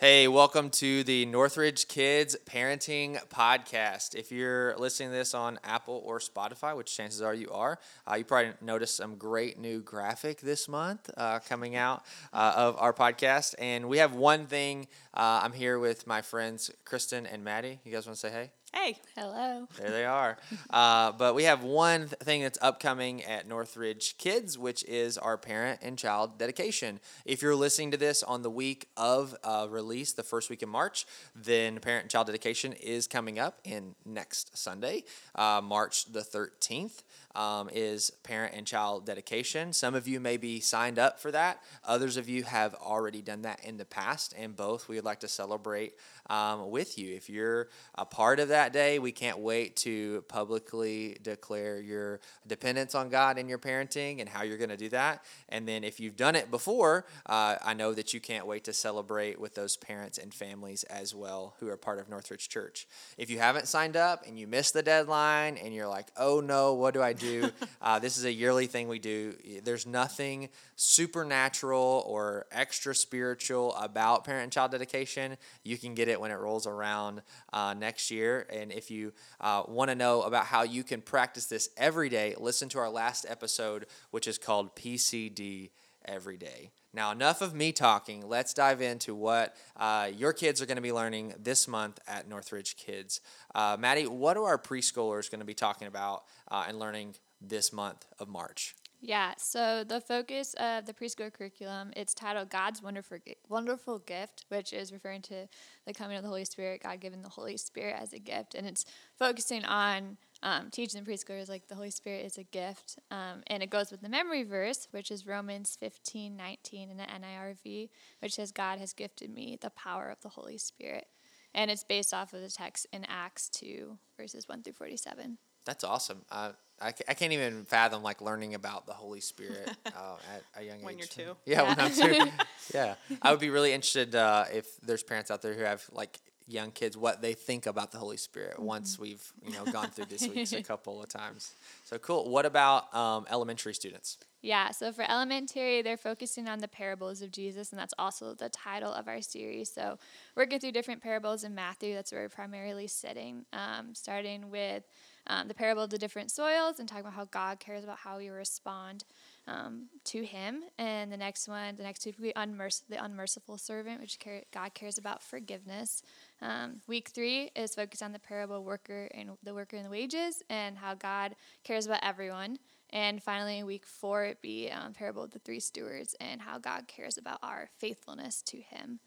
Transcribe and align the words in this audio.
Hey, 0.00 0.28
welcome 0.28 0.70
to 0.70 1.02
the 1.02 1.26
Northridge 1.26 1.88
Kids 1.88 2.36
Parenting 2.46 3.18
Podcast. 3.30 4.14
If 4.14 4.30
you're 4.30 4.76
listening 4.76 5.08
to 5.08 5.16
this 5.16 5.34
on 5.34 5.58
Apple 5.64 6.00
or 6.06 6.20
Spotify, 6.20 6.76
which 6.76 6.96
chances 6.96 7.20
are 7.20 7.34
you 7.34 7.50
are, 7.50 7.80
uh, 8.08 8.14
you 8.14 8.24
probably 8.24 8.52
noticed 8.60 8.94
some 8.94 9.16
great 9.16 9.58
new 9.58 9.80
graphic 9.80 10.40
this 10.40 10.68
month 10.68 11.10
uh, 11.16 11.40
coming 11.40 11.74
out 11.74 12.04
uh, 12.32 12.52
of 12.54 12.76
our 12.78 12.92
podcast. 12.92 13.56
And 13.58 13.88
we 13.88 13.98
have 13.98 14.14
one 14.14 14.46
thing. 14.46 14.86
Uh, 15.12 15.40
I'm 15.42 15.52
here 15.52 15.80
with 15.80 16.06
my 16.06 16.22
friends 16.22 16.70
Kristen 16.84 17.26
and 17.26 17.42
Maddie. 17.42 17.80
You 17.82 17.90
guys 17.90 18.06
want 18.06 18.20
to 18.20 18.20
say 18.20 18.30
hey? 18.30 18.50
Hey. 18.74 18.98
Hello. 19.16 19.66
There 19.78 19.90
they 19.90 20.04
are. 20.04 20.36
Uh, 20.68 21.12
but 21.12 21.34
we 21.34 21.44
have 21.44 21.64
one 21.64 22.00
th- 22.00 22.12
thing 22.20 22.42
that's 22.42 22.58
upcoming 22.60 23.24
at 23.24 23.48
Northridge 23.48 24.16
Kids, 24.18 24.58
which 24.58 24.84
is 24.84 25.16
our 25.16 25.38
parent 25.38 25.80
and 25.82 25.96
child 25.98 26.38
dedication. 26.38 27.00
If 27.24 27.40
you're 27.40 27.54
listening 27.54 27.92
to 27.92 27.96
this 27.96 28.22
on 28.22 28.42
the 28.42 28.50
week 28.50 28.88
of 28.96 29.34
uh, 29.42 29.66
release, 29.70 30.12
the 30.12 30.22
first 30.22 30.50
week 30.50 30.62
in 30.62 30.68
March, 30.68 31.06
then 31.34 31.78
parent 31.80 32.04
and 32.04 32.10
child 32.10 32.26
dedication 32.26 32.74
is 32.74 33.06
coming 33.06 33.38
up 33.38 33.58
in 33.64 33.94
next 34.04 34.56
Sunday, 34.56 35.04
uh, 35.34 35.62
March 35.64 36.12
the 36.12 36.20
13th. 36.20 37.02
Um, 37.36 37.68
is 37.72 38.10
parent 38.24 38.54
and 38.56 38.66
child 38.66 39.06
dedication. 39.06 39.72
Some 39.72 39.94
of 39.94 40.08
you 40.08 40.18
may 40.18 40.38
be 40.38 40.58
signed 40.58 40.98
up 40.98 41.20
for 41.20 41.30
that. 41.30 41.62
Others 41.84 42.16
of 42.16 42.28
you 42.28 42.42
have 42.42 42.74
already 42.74 43.22
done 43.22 43.42
that 43.42 43.62
in 43.62 43.76
the 43.76 43.84
past, 43.84 44.34
and 44.36 44.56
both 44.56 44.88
we 44.88 44.96
would 44.96 45.04
like 45.04 45.20
to 45.20 45.28
celebrate 45.28 45.92
um, 46.28 46.70
with 46.70 46.98
you. 46.98 47.14
If 47.14 47.30
you're 47.30 47.68
a 47.94 48.04
part 48.04 48.40
of 48.40 48.48
that 48.48 48.72
day, 48.72 48.98
we 48.98 49.12
can't 49.12 49.38
wait 49.38 49.76
to 49.76 50.24
publicly 50.28 51.18
declare 51.22 51.80
your 51.80 52.20
dependence 52.46 52.94
on 52.94 53.08
God 53.08 53.38
in 53.38 53.48
your 53.48 53.58
parenting 53.58 54.20
and 54.20 54.28
how 54.28 54.42
you're 54.42 54.58
going 54.58 54.68
to 54.70 54.76
do 54.76 54.88
that. 54.90 55.24
And 55.48 55.66
then 55.66 55.84
if 55.84 56.00
you've 56.00 56.16
done 56.16 56.36
it 56.36 56.50
before, 56.50 57.06
uh, 57.26 57.56
I 57.64 57.74
know 57.74 57.94
that 57.94 58.12
you 58.12 58.20
can't 58.20 58.46
wait 58.46 58.64
to 58.64 58.72
celebrate 58.72 59.40
with 59.40 59.54
those 59.54 59.76
parents 59.76 60.18
and 60.18 60.32
families 60.32 60.84
as 60.84 61.14
well 61.14 61.54
who 61.60 61.68
are 61.68 61.76
part 61.76 61.98
of 61.98 62.08
Northridge 62.08 62.48
Church. 62.48 62.86
If 63.16 63.30
you 63.30 63.38
haven't 63.38 63.68
signed 63.68 63.96
up 63.96 64.24
and 64.26 64.38
you 64.38 64.46
missed 64.46 64.74
the 64.74 64.82
deadline 64.82 65.56
and 65.56 65.74
you're 65.74 65.88
like, 65.88 66.08
oh 66.16 66.40
no, 66.40 66.74
what 66.74 66.94
do 66.94 67.02
I 67.02 67.12
do? 67.12 67.50
uh, 67.82 67.98
this 67.98 68.18
is 68.18 68.24
a 68.24 68.32
yearly 68.32 68.66
thing 68.66 68.88
we 68.88 68.98
do. 68.98 69.34
There's 69.62 69.86
nothing 69.86 70.48
supernatural 70.76 72.04
or 72.06 72.46
extra 72.52 72.94
spiritual 72.94 73.74
about 73.74 74.24
parent 74.24 74.44
and 74.44 74.52
child 74.52 74.70
dedication. 74.70 75.36
You 75.64 75.76
can 75.76 75.94
get 75.94 76.08
it 76.08 76.17
when 76.20 76.30
it 76.30 76.38
rolls 76.38 76.66
around 76.66 77.22
uh, 77.52 77.74
next 77.74 78.10
year. 78.10 78.46
And 78.50 78.72
if 78.72 78.90
you 78.90 79.12
uh, 79.40 79.62
want 79.66 79.90
to 79.90 79.94
know 79.94 80.22
about 80.22 80.46
how 80.46 80.62
you 80.62 80.84
can 80.84 81.00
practice 81.00 81.46
this 81.46 81.70
every 81.76 82.08
day, 82.08 82.34
listen 82.38 82.68
to 82.70 82.78
our 82.78 82.90
last 82.90 83.26
episode, 83.28 83.86
which 84.10 84.26
is 84.26 84.38
called 84.38 84.74
PCD 84.76 85.70
Every 86.04 86.36
Day. 86.36 86.70
Now, 86.94 87.12
enough 87.12 87.42
of 87.42 87.54
me 87.54 87.72
talking. 87.72 88.26
Let's 88.26 88.54
dive 88.54 88.80
into 88.80 89.14
what 89.14 89.54
uh, 89.76 90.10
your 90.16 90.32
kids 90.32 90.62
are 90.62 90.66
going 90.66 90.76
to 90.76 90.82
be 90.82 90.92
learning 90.92 91.34
this 91.38 91.68
month 91.68 91.98
at 92.08 92.26
Northridge 92.28 92.76
Kids. 92.76 93.20
Uh, 93.54 93.76
Maddie, 93.78 94.06
what 94.06 94.36
are 94.36 94.44
our 94.44 94.58
preschoolers 94.58 95.30
going 95.30 95.40
to 95.40 95.46
be 95.46 95.54
talking 95.54 95.86
about 95.86 96.24
uh, 96.50 96.64
and 96.66 96.78
learning 96.78 97.14
this 97.42 97.72
month 97.72 98.06
of 98.18 98.28
March? 98.28 98.74
Yeah, 99.00 99.34
so 99.38 99.84
the 99.84 100.00
focus 100.00 100.54
of 100.54 100.86
the 100.86 100.92
preschool 100.92 101.32
curriculum, 101.32 101.92
it's 101.94 102.14
titled 102.14 102.50
God's 102.50 102.82
Wonderful 102.82 103.18
Wonderful 103.48 104.00
Gift, 104.00 104.44
which 104.48 104.72
is 104.72 104.92
referring 104.92 105.22
to 105.22 105.46
the 105.86 105.94
coming 105.94 106.16
of 106.16 106.24
the 106.24 106.28
Holy 106.28 106.44
Spirit, 106.44 106.82
God 106.82 106.98
giving 106.98 107.22
the 107.22 107.28
Holy 107.28 107.56
Spirit 107.56 107.94
as 107.96 108.12
a 108.12 108.18
gift, 108.18 108.56
and 108.56 108.66
it's 108.66 108.84
focusing 109.16 109.64
on 109.64 110.16
um, 110.42 110.70
teaching 110.70 111.02
the 111.02 111.10
preschoolers 111.10 111.48
like 111.48 111.68
the 111.68 111.76
Holy 111.76 111.90
Spirit 111.90 112.26
is 112.26 112.38
a 112.38 112.42
gift, 112.42 112.98
um, 113.12 113.42
and 113.46 113.62
it 113.62 113.70
goes 113.70 113.92
with 113.92 114.00
the 114.00 114.08
memory 114.08 114.42
verse, 114.42 114.88
which 114.90 115.12
is 115.12 115.26
Romans 115.26 115.76
15, 115.78 116.36
19 116.36 116.90
in 116.90 116.96
the 116.96 117.04
NIRV, 117.04 117.90
which 118.20 118.34
says, 118.34 118.50
God 118.50 118.80
has 118.80 118.92
gifted 118.92 119.32
me 119.32 119.58
the 119.60 119.70
power 119.70 120.08
of 120.08 120.20
the 120.22 120.28
Holy 120.28 120.58
Spirit. 120.58 121.06
And 121.54 121.70
it's 121.70 121.84
based 121.84 122.12
off 122.12 122.32
of 122.32 122.40
the 122.40 122.50
text 122.50 122.86
in 122.92 123.04
Acts 123.08 123.48
2, 123.50 123.96
verses 124.16 124.48
1 124.48 124.62
through 124.62 124.74
47. 124.74 125.38
That's 125.64 125.84
awesome. 125.84 126.22
Uh, 126.30 126.52
I, 126.80 126.92
I 127.08 127.14
can't 127.14 127.32
even 127.32 127.64
fathom 127.64 128.02
like 128.02 128.20
learning 128.20 128.54
about 128.54 128.86
the 128.86 128.92
Holy 128.92 129.20
Spirit 129.20 129.68
uh, 129.86 130.16
at 130.34 130.42
a 130.60 130.64
young 130.64 130.82
when 130.82 130.94
age. 130.94 131.08
When 131.16 131.26
you're 131.26 131.34
two. 131.34 131.36
Yeah, 131.44 131.62
yeah, 131.62 131.68
when 131.68 131.80
I'm 131.80 131.92
two. 131.92 132.30
yeah, 132.74 132.94
I 133.22 133.30
would 133.30 133.40
be 133.40 133.50
really 133.50 133.72
interested 133.72 134.14
uh, 134.14 134.44
if 134.52 134.80
there's 134.80 135.02
parents 135.02 135.30
out 135.30 135.42
there 135.42 135.54
who 135.54 135.62
have 135.62 135.84
like 135.92 136.18
young 136.48 136.70
kids 136.70 136.96
what 136.96 137.20
they 137.20 137.34
think 137.34 137.66
about 137.66 137.92
the 137.92 137.98
Holy 137.98 138.16
Spirit 138.16 138.54
mm-hmm. 138.54 138.64
once 138.64 138.98
we've 138.98 139.32
you 139.44 139.52
know 139.52 139.64
gone 139.70 139.90
through 139.90 140.06
this 140.06 140.26
week 140.26 140.50
a 140.52 140.62
couple 140.66 141.02
of 141.02 141.08
times. 141.08 141.54
So 141.84 141.98
cool. 141.98 142.28
What 142.28 142.46
about 142.46 142.92
um, 142.94 143.26
elementary 143.30 143.74
students? 143.74 144.18
Yeah, 144.40 144.70
so 144.70 144.92
for 144.92 145.04
elementary, 145.08 145.82
they're 145.82 145.96
focusing 145.96 146.48
on 146.48 146.60
the 146.60 146.68
parables 146.68 147.22
of 147.22 147.32
Jesus, 147.32 147.72
and 147.72 147.78
that's 147.78 147.94
also 147.98 148.34
the 148.34 148.48
title 148.48 148.92
of 148.92 149.08
our 149.08 149.20
series. 149.20 149.68
So, 149.68 149.98
working 150.36 150.60
through 150.60 150.72
different 150.72 151.02
parables 151.02 151.42
in 151.42 151.56
Matthew, 151.56 151.94
that's 151.94 152.12
where 152.12 152.22
we're 152.22 152.28
primarily 152.28 152.86
sitting, 152.86 153.46
um, 153.52 153.94
starting 153.94 154.48
with 154.48 154.84
um, 155.26 155.48
the 155.48 155.54
parable 155.54 155.82
of 155.82 155.90
the 155.90 155.98
different 155.98 156.30
soils 156.30 156.78
and 156.78 156.88
talking 156.88 157.02
about 157.02 157.14
how 157.14 157.24
God 157.24 157.58
cares 157.58 157.82
about 157.82 157.98
how 157.98 158.18
we 158.18 158.28
respond 158.28 159.04
um, 159.48 159.86
to 160.04 160.24
Him. 160.24 160.62
And 160.78 161.10
the 161.12 161.16
next 161.16 161.48
one, 161.48 161.76
the 161.76 161.82
next 161.82 162.06
week, 162.06 162.16
we 162.20 162.32
unmerc- 162.34 162.82
the 162.88 163.02
unmerciful 163.02 163.58
servant, 163.58 164.00
which 164.00 164.18
care- 164.18 164.44
God 164.52 164.72
cares 164.72 164.98
about 164.98 165.22
forgiveness. 165.22 166.02
Um, 166.40 166.80
week 166.86 167.08
three 167.08 167.50
is 167.56 167.74
focused 167.74 168.02
on 168.02 168.12
the 168.12 168.18
parable 168.18 168.62
worker 168.62 169.08
and 169.14 169.30
the 169.42 169.54
worker 169.54 169.76
and 169.76 169.84
the 169.84 169.90
wages, 169.90 170.42
and 170.48 170.78
how 170.78 170.94
God 170.94 171.34
cares 171.64 171.86
about 171.86 172.00
everyone. 172.02 172.58
And 172.90 173.22
finally, 173.22 173.62
week 173.62 173.84
four, 173.84 174.24
it 174.24 174.40
be 174.40 174.70
um, 174.70 174.92
parable 174.94 175.22
of 175.22 175.32
the 175.32 175.40
three 175.40 175.60
stewards 175.60 176.14
and 176.20 176.40
how 176.40 176.58
God 176.58 176.86
cares 176.86 177.18
about 177.18 177.38
our 177.42 177.68
faithfulness 177.78 178.40
to 178.42 178.58
Him. 178.58 179.00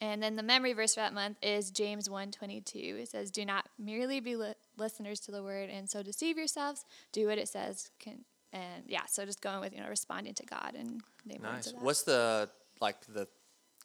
And 0.00 0.22
then 0.22 0.36
the 0.36 0.42
memory 0.42 0.74
verse 0.74 0.94
for 0.94 1.00
that 1.00 1.14
month 1.14 1.38
is 1.42 1.70
James 1.70 2.08
1:22. 2.08 2.98
It 3.00 3.08
says, 3.08 3.30
"Do 3.30 3.44
not 3.44 3.68
merely 3.78 4.20
be 4.20 4.36
li- 4.36 4.54
listeners 4.76 5.20
to 5.20 5.32
the 5.32 5.42
word 5.42 5.70
and 5.70 5.88
so 5.88 6.02
deceive 6.02 6.36
yourselves. 6.36 6.84
Do 7.12 7.26
what 7.26 7.38
it 7.38 7.48
says." 7.48 7.90
Can, 7.98 8.24
and 8.52 8.84
yeah, 8.86 9.06
so 9.06 9.24
just 9.24 9.40
going 9.40 9.60
with 9.60 9.72
you 9.72 9.80
know 9.80 9.88
responding 9.88 10.34
to 10.34 10.44
God 10.44 10.74
and 10.78 11.02
nice. 11.24 11.72
What's 11.80 12.02
the 12.02 12.50
like 12.80 13.00
the 13.06 13.26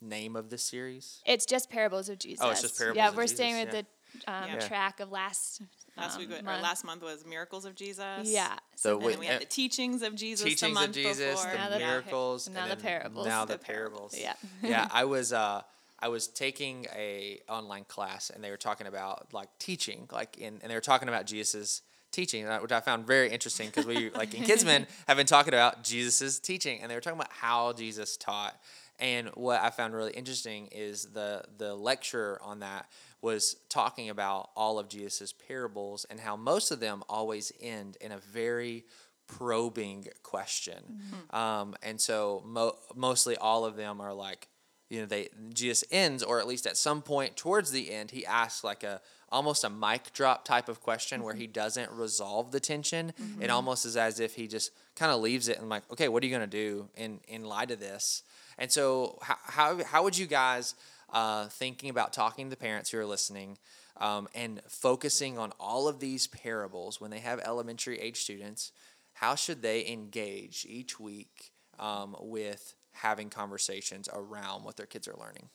name 0.02 0.36
of 0.36 0.50
the 0.50 0.58
series? 0.58 1.22
It's 1.26 1.46
just 1.46 1.70
parables 1.70 2.10
of 2.10 2.20
Jesus. 2.20 2.40
Oh, 2.44 2.50
it's 2.50 2.62
just 2.62 2.78
parables. 2.78 2.98
Yeah, 2.98 3.12
we're 3.16 3.24
Jesus, 3.24 3.38
staying 3.38 3.66
with 3.66 3.74
yeah. 3.74 3.82
the 4.26 4.32
um, 4.32 4.50
yeah. 4.50 4.60
track 4.60 5.00
of 5.00 5.12
last. 5.12 5.62
Last 5.98 6.16
um, 6.16 6.20
week, 6.22 6.40
or 6.40 6.44
month. 6.44 6.64
last 6.64 6.86
month 6.86 7.04
was 7.04 7.26
miracles 7.26 7.66
of 7.66 7.76
Jesus. 7.76 8.24
Yeah. 8.24 8.56
So 8.76 8.96
and 8.96 9.06
with, 9.06 9.20
we 9.20 9.26
had 9.26 9.42
the 9.42 9.46
teachings 9.46 10.02
of 10.02 10.16
Jesus. 10.16 10.46
teachings 10.46 10.72
the 10.72 10.74
month 10.74 10.90
of 10.90 10.96
Jesus, 10.96 11.42
before. 11.42 11.52
the 11.52 11.58
Now 11.58 11.70
the- 11.70 11.80
miracles, 11.80 12.50
now 12.50 12.64
and 12.64 12.72
the 12.72 12.78
parables. 12.78 13.28
Now 13.28 13.46
The 13.46 13.54
the 13.54 13.60
parables. 13.60 14.18
Yeah. 14.18 14.34
yeah, 14.64 14.88
I 14.92 15.04
was 15.04 15.34
uh, 15.34 15.62
I 16.00 16.08
was 16.08 16.28
taking 16.28 16.88
a 16.96 17.42
online 17.48 17.84
class, 17.84 18.30
and 18.30 18.44
they 18.44 18.50
were 18.50 18.58
talking 18.58 18.88
about 18.88 19.34
like 19.34 19.50
teaching, 19.60 20.08
like 20.12 20.38
in, 20.38 20.60
and 20.62 20.72
they 20.72 20.76
were 20.76 20.82
talking 20.82 21.10
about 21.10 21.26
Jesus's 21.26 21.82
teaching, 22.12 22.46
uh, 22.46 22.60
which 22.60 22.72
I 22.72 22.80
found 22.80 23.06
very 23.06 23.30
interesting 23.30 23.68
because 23.68 23.86
we 23.86 24.10
like 24.12 24.34
in 24.34 24.44
Kidsmen 24.44 24.88
have 25.08 25.18
been 25.18 25.28
talking 25.28 25.54
about 25.54 25.84
Jesus's 25.84 26.40
teaching, 26.40 26.82
and 26.82 26.90
they 26.90 26.96
were 26.96 27.02
talking 27.02 27.20
about 27.20 27.32
how 27.32 27.74
Jesus 27.74 28.18
taught. 28.18 28.60
And 29.02 29.30
what 29.30 29.60
I 29.62 29.72
found 29.72 29.96
really 29.96 30.14
interesting 30.14 30.68
is 30.68 31.08
the 31.08 31.44
the 31.58 31.74
lecture 31.76 32.40
on 32.42 32.60
that 32.60 32.86
was 33.22 33.58
talking 33.68 34.10
about 34.10 34.52
all 34.56 34.80
of 34.80 34.88
Jesus' 34.88 35.34
parables 35.34 36.06
and 36.10 36.20
how 36.20 36.36
most 36.36 36.72
of 36.72 36.80
them 36.80 37.04
always 37.10 37.52
end 37.60 37.98
in 38.00 38.12
a 38.12 38.18
very 38.18 38.86
probing 39.28 40.08
question. 40.24 40.84
Mm-hmm. 40.92 41.36
Um, 41.36 41.76
and 41.82 42.00
so 42.00 42.44
mo- 42.46 42.78
mostly 42.96 43.38
all 43.38 43.66
of 43.66 43.76
them 43.76 44.02
are 44.02 44.14
like, 44.14 44.48
you 44.90 45.00
know, 45.00 45.06
they 45.06 45.30
Jesus 45.54 45.84
ends, 45.90 46.22
or 46.22 46.40
at 46.40 46.48
least 46.48 46.68
at 46.68 46.78
some 46.78 47.02
point 47.02 47.38
towards 47.38 47.72
the 47.72 47.92
end, 47.92 48.12
he 48.12 48.26
asks 48.26 48.64
like 48.64 48.84
a 48.84 49.02
almost 49.32 49.64
a 49.64 49.70
mic 49.70 50.12
drop 50.14 50.44
type 50.46 50.68
of 50.68 50.82
question 50.82 51.20
mm-hmm. 51.20 51.26
where 51.26 51.36
he 51.36 51.48
doesn't 51.48 51.90
resolve 51.92 52.52
the 52.52 52.60
tension. 52.60 53.14
Mm-hmm. 53.20 53.44
It 53.44 53.50
almost 53.50 53.86
is 53.86 53.96
as 53.96 54.20
if 54.20 54.36
he 54.36 54.48
just 54.48 54.72
kind 54.96 55.12
of 55.12 55.22
leaves 55.22 55.48
it 55.48 55.60
and 55.60 55.70
like, 55.70 55.84
okay, 55.92 56.10
what 56.10 56.22
are 56.22 56.26
you 56.26 56.32
gonna 56.34 56.46
do 56.46 56.90
in 56.96 57.20
in 57.28 57.46
light 57.46 57.72
of 57.72 57.80
this? 57.80 58.24
And 58.58 58.72
so, 58.72 59.18
how 59.22 59.38
how, 59.44 59.84
how 59.84 60.04
would 60.04 60.18
you 60.18 60.28
guys 60.28 60.76
uh, 61.12 61.48
thinking 61.48 61.90
about 61.90 62.14
talking 62.14 62.48
to 62.48 62.50
the 62.50 62.58
parents 62.58 62.90
who 62.90 63.00
are 63.00 63.06
listening 63.06 63.58
um, 63.98 64.28
and 64.34 64.62
focusing 64.68 65.38
on 65.38 65.52
all 65.60 65.88
of 65.88 66.00
these 66.00 66.28
parables 66.28 67.02
when 67.02 67.12
they 67.12 67.20
have 67.20 67.40
elementary 67.40 68.00
age 68.00 68.18
students? 68.18 68.72
How 69.14 69.36
should 69.36 69.62
they 69.62 69.88
engage 69.88 70.66
each 70.68 71.00
week 71.00 71.52
um, 71.80 72.16
with 72.20 72.76
having 72.94 73.30
conversations 73.30 74.10
around 74.12 74.64
what 74.64 74.78
their 74.78 74.86
kids 74.86 75.08
are 75.08 75.16
learning? 75.20 75.50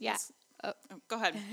Yes. 0.00 0.32
Oh. 0.64 0.72
oh. 0.90 0.96
go 1.08 1.16
ahead. 1.16 1.34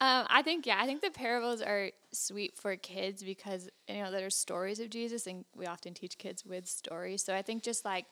um, 0.00 0.26
I 0.28 0.42
think 0.42 0.66
yeah, 0.66 0.78
I 0.80 0.86
think 0.86 1.02
the 1.02 1.10
parables 1.10 1.60
are 1.60 1.90
sweet 2.12 2.56
for 2.56 2.76
kids 2.76 3.22
because 3.22 3.68
you 3.88 4.02
know 4.02 4.10
there 4.10 4.26
are 4.26 4.30
stories 4.30 4.80
of 4.80 4.90
Jesus, 4.90 5.26
and 5.26 5.44
we 5.54 5.66
often 5.66 5.94
teach 5.94 6.18
kids 6.18 6.44
with 6.44 6.66
stories. 6.66 7.24
So 7.24 7.34
I 7.34 7.42
think 7.42 7.62
just 7.62 7.84
like 7.84 8.06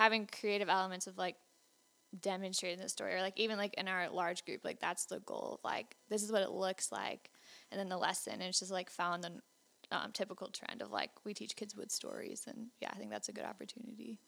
having 0.00 0.26
creative 0.26 0.70
elements 0.70 1.06
of 1.06 1.18
like 1.18 1.36
demonstrating 2.18 2.80
the 2.80 2.88
story, 2.88 3.14
or 3.14 3.20
like 3.20 3.38
even 3.38 3.58
like 3.58 3.74
in 3.74 3.86
our 3.86 4.08
large 4.08 4.46
group, 4.46 4.64
like 4.64 4.80
that's 4.80 5.04
the 5.04 5.20
goal. 5.20 5.58
Of, 5.62 5.70
like 5.70 5.94
this 6.08 6.22
is 6.22 6.32
what 6.32 6.40
it 6.40 6.50
looks 6.50 6.90
like, 6.90 7.30
and 7.70 7.78
then 7.78 7.90
the 7.90 7.98
lesson, 7.98 8.32
and 8.32 8.44
it's 8.44 8.60
just 8.60 8.72
like 8.72 8.88
found 8.88 9.22
the 9.22 9.32
um, 9.92 10.10
typical 10.12 10.48
trend 10.48 10.80
of 10.80 10.90
like 10.90 11.10
we 11.26 11.34
teach 11.34 11.54
kids 11.54 11.76
with 11.76 11.90
stories, 11.90 12.44
and 12.46 12.68
yeah, 12.80 12.88
I 12.90 12.96
think 12.96 13.10
that's 13.10 13.28
a 13.28 13.32
good 13.32 13.44
opportunity. 13.44 14.18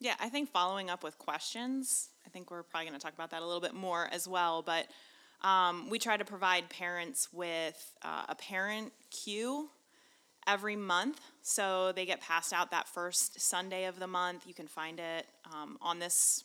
Yeah, 0.00 0.14
I 0.20 0.30
think 0.30 0.50
following 0.50 0.88
up 0.88 1.04
with 1.04 1.18
questions, 1.18 2.08
I 2.24 2.30
think 2.30 2.50
we're 2.50 2.62
probably 2.62 2.88
going 2.88 2.98
to 2.98 3.04
talk 3.04 3.14
about 3.14 3.30
that 3.32 3.42
a 3.42 3.46
little 3.46 3.60
bit 3.60 3.74
more 3.74 4.08
as 4.10 4.26
well. 4.26 4.62
But 4.62 4.86
um, 5.42 5.90
we 5.90 5.98
try 5.98 6.16
to 6.16 6.24
provide 6.24 6.70
parents 6.70 7.28
with 7.30 7.94
uh, 8.02 8.24
a 8.30 8.36
parent 8.36 8.92
cue 9.10 9.68
every 10.48 10.74
month. 10.74 11.20
So 11.42 11.92
they 11.92 12.06
get 12.06 12.20
passed 12.20 12.52
out 12.52 12.72
that 12.72 12.88
first 12.88 13.40
Sunday 13.40 13.84
of 13.84 14.00
the 14.00 14.08
month. 14.08 14.46
You 14.46 14.54
can 14.54 14.66
find 14.66 14.98
it 14.98 15.26
um, 15.52 15.78
on 15.80 16.00
this 16.00 16.44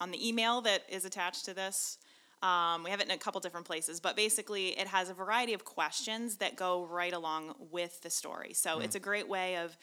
on 0.00 0.12
the 0.12 0.28
email 0.28 0.60
that 0.60 0.84
is 0.88 1.04
attached 1.04 1.44
to 1.46 1.54
this. 1.54 1.98
Um, 2.40 2.84
we 2.84 2.90
have 2.90 3.00
it 3.00 3.06
in 3.06 3.10
a 3.10 3.18
couple 3.18 3.40
different 3.40 3.66
places, 3.66 3.98
but 3.98 4.14
basically, 4.14 4.78
it 4.78 4.86
has 4.86 5.10
a 5.10 5.14
variety 5.14 5.54
of 5.54 5.64
questions 5.64 6.36
that 6.36 6.54
go 6.54 6.86
right 6.86 7.12
along 7.12 7.54
with 7.72 8.00
the 8.02 8.10
story. 8.10 8.52
So 8.52 8.78
it's 8.78 8.94
a 8.94 9.00
great 9.00 9.28
way 9.28 9.56
of 9.56 9.76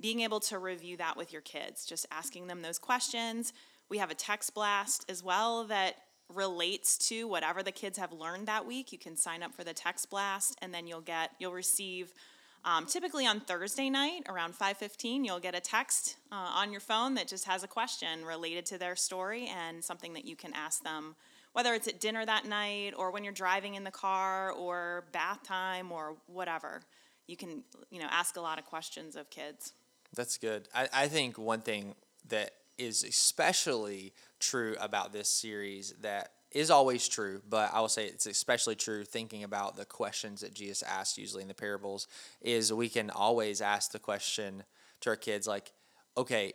being 0.00 0.20
able 0.20 0.40
to 0.40 0.58
review 0.58 0.96
that 0.96 1.16
with 1.16 1.32
your 1.32 1.42
kids, 1.42 1.84
just 1.84 2.06
asking 2.10 2.48
them 2.48 2.62
those 2.62 2.80
questions. 2.80 3.52
We 3.88 3.98
have 3.98 4.10
a 4.10 4.14
text 4.14 4.54
blast 4.54 5.04
as 5.08 5.22
well 5.22 5.64
that 5.64 5.94
relates 6.28 6.96
to 7.08 7.28
whatever 7.28 7.62
the 7.62 7.72
kids 7.72 7.98
have 7.98 8.12
learned 8.12 8.48
that 8.48 8.66
week. 8.66 8.90
You 8.92 8.98
can 8.98 9.16
sign 9.16 9.42
up 9.42 9.54
for 9.54 9.62
the 9.62 9.74
text 9.74 10.10
blast, 10.10 10.58
and 10.60 10.74
then 10.74 10.88
you'll 10.88 11.00
get 11.02 11.30
you'll 11.38 11.52
receive. 11.52 12.12
Um, 12.64 12.86
typically 12.86 13.26
on 13.26 13.40
Thursday 13.40 13.88
night 13.88 14.24
around 14.28 14.54
5:15, 14.54 15.24
you'll 15.24 15.40
get 15.40 15.54
a 15.54 15.60
text 15.60 16.16
uh, 16.30 16.34
on 16.34 16.72
your 16.72 16.80
phone 16.80 17.14
that 17.14 17.26
just 17.26 17.44
has 17.46 17.62
a 17.62 17.68
question 17.68 18.24
related 18.24 18.66
to 18.66 18.78
their 18.78 18.96
story 18.96 19.46
and 19.46 19.82
something 19.82 20.12
that 20.12 20.24
you 20.26 20.36
can 20.36 20.52
ask 20.52 20.82
them, 20.82 21.16
whether 21.52 21.72
it's 21.74 21.88
at 21.88 22.00
dinner 22.00 22.26
that 22.26 22.44
night 22.44 22.92
or 22.96 23.10
when 23.10 23.24
you're 23.24 23.32
driving 23.32 23.74
in 23.74 23.84
the 23.84 23.90
car 23.90 24.52
or 24.52 25.04
bath 25.12 25.42
time 25.42 25.90
or 25.90 26.16
whatever. 26.26 26.82
You 27.26 27.36
can 27.36 27.64
you 27.90 28.00
know 28.00 28.08
ask 28.10 28.36
a 28.36 28.40
lot 28.40 28.58
of 28.58 28.66
questions 28.66 29.16
of 29.16 29.30
kids. 29.30 29.72
That's 30.14 30.36
good. 30.36 30.68
I, 30.74 30.88
I 30.92 31.08
think 31.08 31.38
one 31.38 31.60
thing 31.60 31.94
that 32.28 32.50
is 32.76 33.04
especially 33.04 34.12
true 34.38 34.76
about 34.80 35.12
this 35.12 35.28
series 35.28 35.94
that 36.00 36.32
is 36.52 36.70
always 36.70 37.06
true, 37.08 37.42
but 37.48 37.72
I 37.72 37.80
will 37.80 37.88
say 37.88 38.06
it's 38.06 38.26
especially 38.26 38.74
true 38.74 39.04
thinking 39.04 39.44
about 39.44 39.76
the 39.76 39.84
questions 39.84 40.40
that 40.40 40.54
Jesus 40.54 40.82
asked 40.82 41.16
usually 41.16 41.42
in 41.42 41.48
the 41.48 41.54
parables 41.54 42.08
is 42.40 42.72
we 42.72 42.88
can 42.88 43.10
always 43.10 43.60
ask 43.60 43.92
the 43.92 43.98
question 43.98 44.64
to 45.00 45.10
our 45.10 45.16
kids 45.16 45.46
like, 45.46 45.72
okay, 46.16 46.54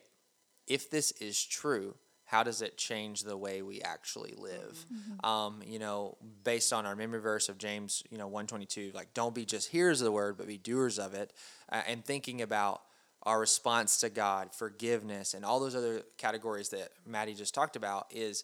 if 0.67 0.89
this 0.89 1.11
is 1.13 1.43
true, 1.43 1.95
how 2.25 2.43
does 2.43 2.61
it 2.61 2.77
change 2.77 3.21
the 3.21 3.37
way 3.37 3.61
we 3.61 3.81
actually 3.81 4.33
live? 4.37 4.85
Um, 5.23 5.61
you 5.65 5.79
know, 5.79 6.17
based 6.43 6.73
on 6.73 6.85
our 6.85 6.95
memory 6.95 7.21
verse 7.21 7.49
of 7.49 7.57
James, 7.57 8.03
you 8.09 8.17
know, 8.17 8.27
122, 8.27 8.91
like 8.93 9.13
don't 9.13 9.35
be 9.35 9.45
just 9.45 9.69
hearers 9.69 10.01
of 10.01 10.05
the 10.05 10.11
word, 10.11 10.35
but 10.37 10.47
be 10.47 10.57
doers 10.57 10.97
of 10.99 11.13
it. 11.13 11.31
Uh, 11.71 11.83
and 11.87 12.03
thinking 12.03 12.41
about 12.41 12.81
our 13.23 13.39
response 13.39 13.99
to 13.99 14.09
God, 14.09 14.53
forgiveness, 14.53 15.33
and 15.33 15.45
all 15.45 15.59
those 15.59 15.75
other 15.75 16.01
categories 16.17 16.69
that 16.69 16.89
Maddie 17.07 17.33
just 17.33 17.53
talked 17.53 17.75
about 17.75 18.07
is, 18.11 18.43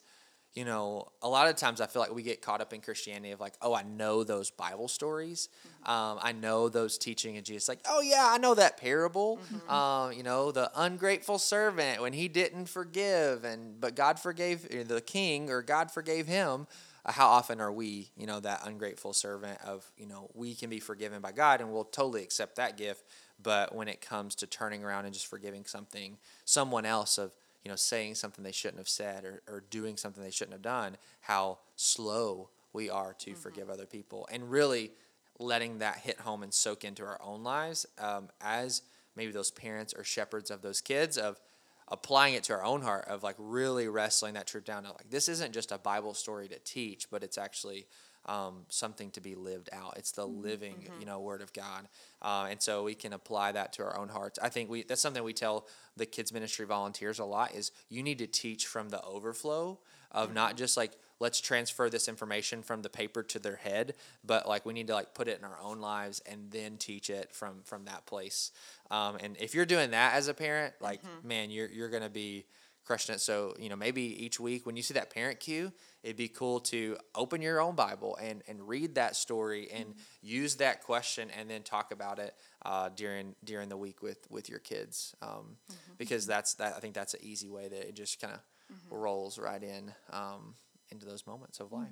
you 0.53 0.65
know, 0.65 1.07
a 1.21 1.29
lot 1.29 1.47
of 1.47 1.55
times 1.55 1.79
I 1.79 1.87
feel 1.87 2.01
like 2.01 2.13
we 2.13 2.23
get 2.23 2.41
caught 2.41 2.59
up 2.59 2.73
in 2.73 2.81
Christianity 2.81 3.31
of 3.31 3.39
like, 3.39 3.53
oh, 3.61 3.73
I 3.73 3.83
know 3.83 4.23
those 4.25 4.49
Bible 4.49 4.89
stories. 4.89 5.47
Um, 5.85 6.19
I 6.21 6.33
know 6.33 6.67
those 6.67 6.97
teaching 6.97 7.37
of 7.37 7.45
Jesus. 7.45 7.69
Like, 7.69 7.79
oh, 7.87 8.01
yeah, 8.01 8.27
I 8.31 8.37
know 8.37 8.53
that 8.55 8.75
parable. 8.77 9.39
Um, 9.69 10.11
you 10.11 10.23
know, 10.23 10.51
the 10.51 10.69
ungrateful 10.75 11.39
servant 11.39 12.01
when 12.01 12.11
he 12.11 12.27
didn't 12.27 12.65
forgive, 12.65 13.45
and 13.45 13.79
but 13.79 13.95
God 13.95 14.19
forgave 14.19 14.65
uh, 14.65 14.83
the 14.85 14.99
king 14.99 15.49
or 15.49 15.61
God 15.61 15.89
forgave 15.89 16.27
him. 16.27 16.67
Uh, 17.05 17.13
how 17.13 17.29
often 17.29 17.61
are 17.61 17.71
we, 17.71 18.11
you 18.17 18.27
know, 18.27 18.39
that 18.39 18.61
ungrateful 18.65 19.13
servant 19.13 19.57
of, 19.65 19.89
you 19.97 20.05
know, 20.05 20.29
we 20.33 20.53
can 20.53 20.69
be 20.69 20.79
forgiven 20.79 21.21
by 21.21 21.31
God 21.31 21.61
and 21.61 21.71
we'll 21.71 21.83
totally 21.85 22.21
accept 22.23 22.57
that 22.57 22.77
gift. 22.77 23.05
But 23.41 23.73
when 23.73 23.87
it 23.87 24.01
comes 24.01 24.35
to 24.35 24.47
turning 24.47 24.83
around 24.83 25.05
and 25.05 25.13
just 25.13 25.25
forgiving 25.25 25.65
something, 25.65 26.17
someone 26.45 26.85
else 26.85 27.17
of, 27.17 27.31
you 27.63 27.69
know, 27.69 27.75
saying 27.75 28.15
something 28.15 28.43
they 28.43 28.51
shouldn't 28.51 28.79
have 28.79 28.89
said 28.89 29.23
or, 29.23 29.41
or 29.47 29.63
doing 29.69 29.97
something 29.97 30.23
they 30.23 30.31
shouldn't 30.31 30.53
have 30.53 30.61
done, 30.61 30.97
how 31.21 31.59
slow 31.75 32.49
we 32.73 32.89
are 32.89 33.13
to 33.19 33.35
forgive 33.35 33.69
other 33.69 33.85
people. 33.85 34.27
And 34.31 34.49
really 34.49 34.91
letting 35.39 35.79
that 35.79 35.97
hit 35.97 36.19
home 36.19 36.43
and 36.43 36.53
soak 36.53 36.83
into 36.83 37.03
our 37.03 37.19
own 37.21 37.43
lives 37.43 37.85
um, 37.99 38.29
as 38.39 38.81
maybe 39.15 39.31
those 39.31 39.51
parents 39.51 39.93
or 39.93 40.03
shepherds 40.03 40.51
of 40.51 40.61
those 40.61 40.81
kids 40.81 41.17
of 41.17 41.39
applying 41.87 42.35
it 42.35 42.43
to 42.43 42.53
our 42.53 42.63
own 42.63 42.81
heart 42.81 43.05
of 43.07 43.23
like 43.23 43.35
really 43.37 43.87
wrestling 43.87 44.35
that 44.35 44.47
truth 44.47 44.63
down 44.63 44.83
to 44.83 44.89
like 44.89 45.09
this 45.09 45.27
isn't 45.27 45.53
just 45.53 45.71
a 45.71 45.77
bible 45.77 46.13
story 46.13 46.47
to 46.47 46.57
teach 46.59 47.09
but 47.09 47.21
it's 47.21 47.37
actually 47.37 47.85
um, 48.25 48.65
something 48.69 49.09
to 49.11 49.21
be 49.21 49.35
lived 49.35 49.69
out. 49.73 49.95
It's 49.97 50.11
the 50.11 50.25
living 50.25 50.87
you 50.99 51.05
know 51.05 51.19
word 51.19 51.41
of 51.41 51.53
god. 51.53 51.87
Uh, 52.21 52.47
and 52.51 52.61
so 52.61 52.83
we 52.83 52.93
can 52.93 53.13
apply 53.13 53.51
that 53.53 53.73
to 53.73 53.83
our 53.83 53.97
own 53.97 54.09
hearts. 54.09 54.37
I 54.41 54.49
think 54.49 54.69
we 54.69 54.83
that's 54.83 55.01
something 55.01 55.23
we 55.23 55.33
tell 55.33 55.67
the 55.97 56.05
kids 56.05 56.31
ministry 56.31 56.65
volunteers 56.65 57.19
a 57.19 57.25
lot 57.25 57.53
is 57.53 57.71
you 57.89 58.03
need 58.03 58.19
to 58.19 58.27
teach 58.27 58.67
from 58.67 58.89
the 58.89 59.01
overflow 59.03 59.79
of 60.11 60.33
not 60.33 60.57
just 60.57 60.75
like 60.75 60.91
let's 61.19 61.39
transfer 61.39 61.89
this 61.89 62.07
information 62.07 62.61
from 62.61 62.81
the 62.81 62.89
paper 62.89 63.23
to 63.23 63.39
their 63.39 63.55
head 63.55 63.93
but 64.25 64.47
like 64.47 64.65
we 64.65 64.73
need 64.73 64.87
to 64.87 64.93
like 64.93 65.13
put 65.13 65.27
it 65.27 65.37
in 65.39 65.45
our 65.45 65.57
own 65.61 65.79
lives 65.79 66.21
and 66.29 66.51
then 66.51 66.75
teach 66.77 67.09
it 67.09 67.33
from 67.33 67.61
from 67.63 67.85
that 67.85 68.05
place. 68.05 68.51
Um, 68.89 69.17
and 69.23 69.37
if 69.39 69.55
you're 69.55 69.65
doing 69.65 69.91
that 69.91 70.13
as 70.15 70.27
a 70.27 70.33
parent 70.33 70.73
like 70.81 71.01
man 71.23 71.49
you're 71.49 71.69
you're 71.69 71.89
gonna 71.89 72.09
be 72.09 72.45
crushing 72.83 73.15
it. 73.15 73.21
So 73.21 73.53
you 73.59 73.69
know 73.69 73.75
maybe 73.75 74.01
each 74.01 74.39
week 74.39 74.65
when 74.65 74.75
you 74.75 74.83
see 74.83 74.93
that 74.93 75.13
parent 75.13 75.39
cue 75.39 75.71
it'd 76.03 76.17
be 76.17 76.27
cool 76.27 76.59
to 76.59 76.97
open 77.15 77.41
your 77.41 77.61
own 77.61 77.75
bible 77.75 78.17
and 78.21 78.43
and 78.47 78.67
read 78.67 78.95
that 78.95 79.15
story 79.15 79.69
and 79.71 79.93
use 80.21 80.55
that 80.55 80.83
question 80.83 81.29
and 81.39 81.49
then 81.49 81.61
talk 81.61 81.91
about 81.91 82.19
it 82.19 82.35
uh, 82.65 82.89
during 82.95 83.35
during 83.43 83.69
the 83.69 83.77
week 83.77 84.01
with 84.01 84.25
with 84.29 84.49
your 84.49 84.59
kids. 84.59 85.15
Um, 85.21 85.57
because 85.97 86.25
that's 86.25 86.55
that 86.55 86.73
i 86.75 86.79
think 86.79 86.95
that's 86.95 87.13
an 87.13 87.19
easy 87.23 87.49
way 87.49 87.67
that 87.67 87.87
it 87.87 87.95
just 87.95 88.19
kind 88.19 88.33
of 88.33 88.39
rolls 88.89 89.37
right 89.37 89.63
in 89.63 89.91
um, 90.11 90.55
into 90.91 91.05
those 91.05 91.25
moments 91.27 91.59
of 91.59 91.71
life. 91.71 91.89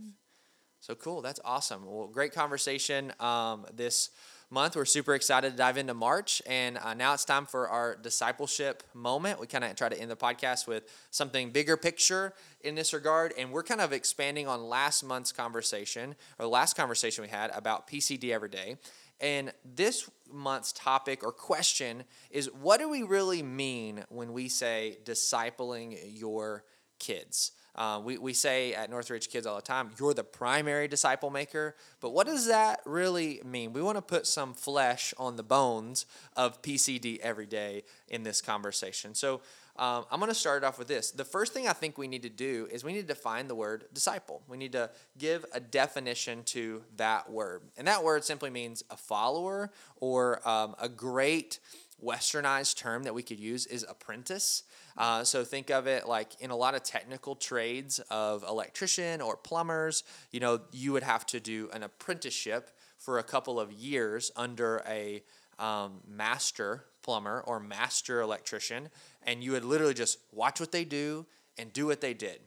So 0.79 0.95
cool. 0.95 1.21
That's 1.21 1.39
awesome. 1.43 1.85
Well, 1.85 2.07
great 2.07 2.33
conversation 2.33 3.13
um, 3.19 3.65
this 3.73 4.11
month. 4.49 4.75
We're 4.75 4.85
super 4.85 5.13
excited 5.13 5.51
to 5.51 5.57
dive 5.57 5.77
into 5.77 5.93
March. 5.93 6.41
And 6.47 6.77
uh, 6.77 6.93
now 6.93 7.13
it's 7.13 7.25
time 7.25 7.45
for 7.45 7.69
our 7.69 7.95
discipleship 7.95 8.83
moment. 8.93 9.39
We 9.39 9.47
kind 9.47 9.63
of 9.63 9.75
try 9.75 9.89
to 9.89 9.99
end 9.99 10.09
the 10.09 10.15
podcast 10.15 10.67
with 10.67 10.89
something 11.11 11.51
bigger 11.51 11.77
picture 11.77 12.33
in 12.61 12.75
this 12.75 12.93
regard. 12.93 13.33
And 13.37 13.51
we're 13.51 13.63
kind 13.63 13.81
of 13.81 13.93
expanding 13.93 14.47
on 14.47 14.63
last 14.63 15.03
month's 15.03 15.31
conversation, 15.31 16.15
or 16.39 16.43
the 16.43 16.49
last 16.49 16.75
conversation 16.75 17.21
we 17.21 17.29
had 17.29 17.51
about 17.53 17.87
PCD 17.87 18.31
every 18.31 18.49
day. 18.49 18.77
And 19.21 19.53
this 19.63 20.09
month's 20.31 20.71
topic 20.71 21.23
or 21.23 21.31
question 21.31 22.05
is 22.31 22.49
what 22.53 22.79
do 22.79 22.89
we 22.89 23.03
really 23.03 23.43
mean 23.43 24.03
when 24.09 24.33
we 24.33 24.47
say 24.47 24.97
discipling 25.03 25.97
your 26.05 26.63
kids? 26.99 27.51
Uh, 27.79 28.01
we, 28.03 28.17
we 28.17 28.33
say 28.33 28.73
at 28.73 28.89
Northridge 28.89 29.29
Kids 29.29 29.47
all 29.47 29.55
the 29.55 29.61
time, 29.61 29.91
you're 29.97 30.13
the 30.13 30.23
primary 30.23 30.89
disciple 30.89 31.29
maker. 31.29 31.77
But 32.01 32.09
what 32.09 32.27
does 32.27 32.47
that 32.47 32.81
really 32.85 33.41
mean? 33.45 33.71
We 33.71 33.81
want 33.81 33.97
to 33.97 34.01
put 34.01 34.27
some 34.27 34.53
flesh 34.53 35.13
on 35.17 35.37
the 35.37 35.43
bones 35.43 36.05
of 36.35 36.61
PCD 36.61 37.19
every 37.19 37.45
day 37.45 37.83
in 38.09 38.23
this 38.23 38.41
conversation. 38.41 39.15
So 39.15 39.39
um, 39.77 40.03
I'm 40.11 40.19
going 40.19 40.29
to 40.29 40.35
start 40.35 40.65
off 40.65 40.77
with 40.77 40.89
this. 40.89 41.11
The 41.11 41.23
first 41.23 41.53
thing 41.53 41.69
I 41.69 41.71
think 41.71 41.97
we 41.97 42.09
need 42.09 42.23
to 42.23 42.29
do 42.29 42.67
is 42.69 42.83
we 42.83 42.91
need 42.91 43.07
to 43.07 43.13
define 43.13 43.47
the 43.47 43.55
word 43.55 43.85
disciple. 43.93 44.41
We 44.49 44.57
need 44.57 44.73
to 44.73 44.89
give 45.17 45.45
a 45.53 45.61
definition 45.61 46.43
to 46.47 46.83
that 46.97 47.31
word. 47.31 47.61
And 47.77 47.87
that 47.87 48.03
word 48.03 48.25
simply 48.25 48.49
means 48.49 48.83
a 48.89 48.97
follower 48.97 49.71
or 50.01 50.45
um, 50.45 50.75
a 50.81 50.89
great 50.89 51.59
westernized 52.03 52.75
term 52.75 53.03
that 53.03 53.13
we 53.13 53.23
could 53.23 53.39
use 53.39 53.65
is 53.65 53.85
apprentice. 53.87 54.63
Uh, 54.99 55.23
so 55.23 55.45
think 55.45 55.71
of 55.71 55.87
it 55.87 56.07
like 56.07 56.33
in 56.41 56.51
a 56.51 56.55
lot 56.55 56.75
of 56.75 56.83
technical 56.83 57.33
trades 57.33 57.99
of 58.11 58.43
electrician 58.43 59.21
or 59.21 59.37
plumbers, 59.37 60.03
you 60.29 60.41
know, 60.41 60.59
you 60.73 60.91
would 60.91 61.03
have 61.03 61.25
to 61.25 61.39
do 61.39 61.69
an 61.73 61.83
apprenticeship 61.83 62.69
for 62.97 63.17
a 63.17 63.23
couple 63.23 63.61
of 63.61 63.71
years 63.71 64.29
under 64.35 64.83
a 64.85 65.23
um, 65.57 66.01
master 66.05 66.83
plumber 67.01 67.41
or 67.47 67.61
master 67.61 68.19
electrician, 68.19 68.89
and 69.23 69.41
you 69.41 69.53
would 69.53 69.63
literally 69.63 69.93
just 69.93 70.19
watch 70.33 70.59
what 70.59 70.73
they 70.73 70.83
do 70.83 71.25
and 71.57 71.71
do 71.71 71.85
what 71.85 72.01
they 72.01 72.13
did. 72.13 72.41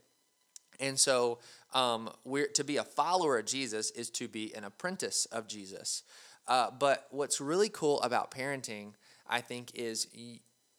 And 0.79 0.99
so, 0.99 1.39
um, 1.73 2.11
we're 2.25 2.49
to 2.49 2.65
be 2.65 2.77
a 2.77 2.85
follower 2.85 3.39
of 3.39 3.47
Jesus 3.47 3.91
is 3.93 4.11
to 4.11 4.29
be 4.29 4.55
an 4.55 4.65
apprentice 4.65 5.25
of 5.27 5.49
Jesus. 5.49 6.03
Uh, 6.47 6.71
but 6.71 7.07
what's 7.11 7.41
really 7.41 7.71
cool 7.71 8.01
about 8.03 8.31
parenting, 8.31 8.93
I 9.27 9.41
think, 9.41 9.71
is 9.75 10.07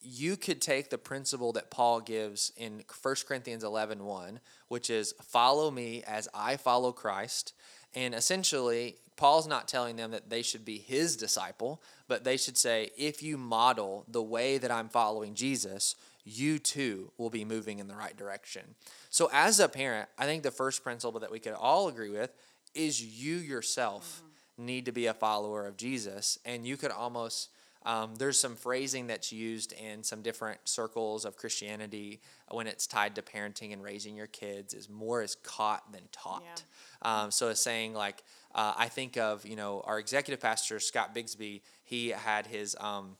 you 0.03 0.37
could 0.37 0.61
take 0.61 0.89
the 0.89 0.97
principle 0.97 1.53
that 1.53 1.71
Paul 1.71 2.01
gives 2.01 2.51
in 2.57 2.83
1 3.01 3.15
Corinthians 3.27 3.63
11 3.63 4.03
1, 4.03 4.39
which 4.67 4.89
is 4.89 5.13
follow 5.21 5.71
me 5.71 6.03
as 6.05 6.27
I 6.33 6.57
follow 6.57 6.91
Christ. 6.91 7.53
And 7.95 8.13
essentially, 8.13 8.97
Paul's 9.15 9.47
not 9.47 9.67
telling 9.67 9.95
them 9.95 10.11
that 10.11 10.29
they 10.29 10.41
should 10.41 10.65
be 10.65 10.77
his 10.77 11.15
disciple, 11.15 11.81
but 12.07 12.23
they 12.23 12.37
should 12.37 12.57
say, 12.57 12.89
if 12.97 13.21
you 13.21 13.37
model 13.37 14.05
the 14.07 14.23
way 14.23 14.57
that 14.57 14.71
I'm 14.71 14.89
following 14.89 15.35
Jesus, 15.35 15.95
you 16.25 16.57
too 16.57 17.11
will 17.17 17.29
be 17.29 17.45
moving 17.45 17.79
in 17.79 17.87
the 17.87 17.95
right 17.95 18.15
direction. 18.15 18.75
So, 19.09 19.29
as 19.31 19.59
a 19.59 19.69
parent, 19.69 20.09
I 20.17 20.25
think 20.25 20.43
the 20.43 20.51
first 20.51 20.83
principle 20.83 21.19
that 21.19 21.31
we 21.31 21.39
could 21.39 21.53
all 21.53 21.87
agree 21.87 22.09
with 22.09 22.33
is 22.73 23.03
you 23.03 23.35
yourself 23.35 24.23
mm-hmm. 24.23 24.65
need 24.65 24.85
to 24.85 24.91
be 24.91 25.05
a 25.05 25.13
follower 25.13 25.67
of 25.67 25.77
Jesus. 25.77 26.39
And 26.45 26.65
you 26.65 26.77
could 26.77 26.91
almost 26.91 27.49
Um, 27.85 28.15
there's 28.15 28.39
some 28.39 28.55
phrasing 28.55 29.07
that's 29.07 29.31
used 29.31 29.73
in 29.73 30.03
some 30.03 30.21
different 30.21 30.59
circles 30.67 31.25
of 31.25 31.35
Christianity 31.35 32.21
when 32.49 32.67
it's 32.67 32.87
tied 32.87 33.15
to 33.15 33.21
parenting 33.21 33.73
and 33.73 33.83
raising 33.83 34.15
your 34.15 34.27
kids 34.27 34.73
is 34.73 34.89
more 34.89 35.21
is 35.21 35.35
caught 35.35 35.91
than 35.91 36.03
taught. 36.11 36.63
Um, 37.01 37.31
so 37.31 37.49
it's 37.49 37.61
saying 37.61 37.93
like 37.93 38.23
uh, 38.55 38.73
I 38.77 38.87
think 38.87 39.17
of 39.17 39.45
you 39.45 39.55
know 39.55 39.81
our 39.85 39.99
executive 39.99 40.39
pastor 40.39 40.79
Scott 40.79 41.13
Bigsby. 41.13 41.61
He 41.83 42.09
had 42.09 42.47
his 42.47 42.75
um, 42.79 43.17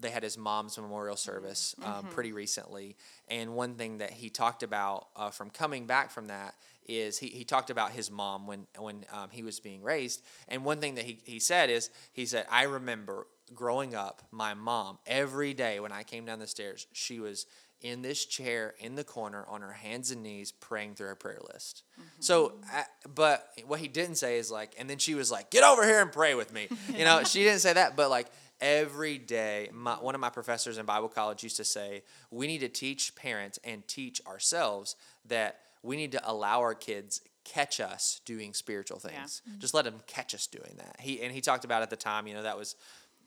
they 0.00 0.10
had 0.10 0.22
his 0.22 0.38
mom's 0.38 0.78
memorial 0.78 1.16
service 1.16 1.74
um, 1.84 2.04
pretty 2.10 2.32
recently, 2.32 2.96
and 3.28 3.54
one 3.54 3.74
thing 3.74 3.98
that 3.98 4.10
he 4.10 4.30
talked 4.30 4.62
about 4.62 5.08
uh, 5.16 5.30
from 5.30 5.50
coming 5.50 5.86
back 5.86 6.10
from 6.10 6.28
that 6.28 6.54
is 6.86 7.18
he, 7.18 7.28
he 7.28 7.44
talked 7.44 7.70
about 7.70 7.90
his 7.90 8.10
mom 8.10 8.46
when 8.46 8.66
when 8.78 9.04
um, 9.12 9.28
he 9.30 9.42
was 9.42 9.58
being 9.58 9.82
raised, 9.82 10.22
and 10.48 10.64
one 10.64 10.78
thing 10.78 10.94
that 10.94 11.04
he, 11.04 11.18
he 11.24 11.40
said 11.40 11.68
is 11.70 11.90
he 12.12 12.26
said 12.26 12.46
I 12.50 12.64
remember 12.64 13.26
growing 13.54 13.94
up, 13.94 14.22
my 14.30 14.54
mom 14.54 14.98
every 15.06 15.54
day 15.54 15.80
when 15.80 15.92
I 15.92 16.02
came 16.02 16.24
down 16.24 16.38
the 16.38 16.46
stairs, 16.46 16.86
she 16.92 17.20
was 17.20 17.46
in 17.82 18.02
this 18.02 18.24
chair 18.24 18.74
in 18.78 18.94
the 18.94 19.04
corner 19.04 19.44
on 19.48 19.60
her 19.60 19.72
hands 19.72 20.10
and 20.10 20.22
knees 20.22 20.52
praying 20.52 20.94
through 20.94 21.08
her 21.08 21.14
prayer 21.16 21.40
list. 21.52 21.82
Mm-hmm. 21.98 22.08
So, 22.20 22.54
I, 22.72 22.84
but 23.12 23.48
what 23.66 23.80
he 23.80 23.88
didn't 23.88 24.16
say 24.16 24.38
is 24.38 24.50
like, 24.50 24.74
and 24.78 24.88
then 24.88 24.98
she 24.98 25.14
was 25.14 25.30
like, 25.30 25.50
get 25.50 25.64
over 25.64 25.84
here 25.84 26.00
and 26.00 26.12
pray 26.12 26.34
with 26.34 26.52
me. 26.52 26.68
You 26.96 27.04
know, 27.04 27.24
she 27.24 27.42
didn't 27.42 27.60
say 27.60 27.72
that, 27.72 27.96
but 27.96 28.10
like 28.10 28.28
every 28.60 29.18
day, 29.18 29.70
my, 29.72 29.94
one 29.94 30.14
of 30.14 30.20
my 30.20 30.30
professors 30.30 30.78
in 30.78 30.86
Bible 30.86 31.08
college 31.08 31.42
used 31.42 31.56
to 31.56 31.64
say, 31.64 32.02
we 32.30 32.46
need 32.46 32.58
to 32.58 32.68
teach 32.68 33.14
parents 33.16 33.58
and 33.64 33.86
teach 33.88 34.20
ourselves 34.26 34.94
that 35.26 35.58
we 35.82 35.96
need 35.96 36.12
to 36.12 36.30
allow 36.30 36.60
our 36.60 36.74
kids 36.74 37.20
catch 37.44 37.80
us 37.80 38.20
doing 38.24 38.54
spiritual 38.54 38.98
things. 38.98 39.42
Mm-hmm. 39.48 39.58
Just 39.58 39.74
let 39.74 39.84
them 39.84 40.00
catch 40.06 40.34
us 40.34 40.46
doing 40.46 40.74
that. 40.76 40.96
He 41.00 41.20
and 41.22 41.32
he 41.32 41.40
talked 41.40 41.64
about 41.64 41.82
at 41.82 41.90
the 41.90 41.96
time, 41.96 42.26
you 42.26 42.34
know, 42.34 42.42
that 42.42 42.56
was 42.56 42.76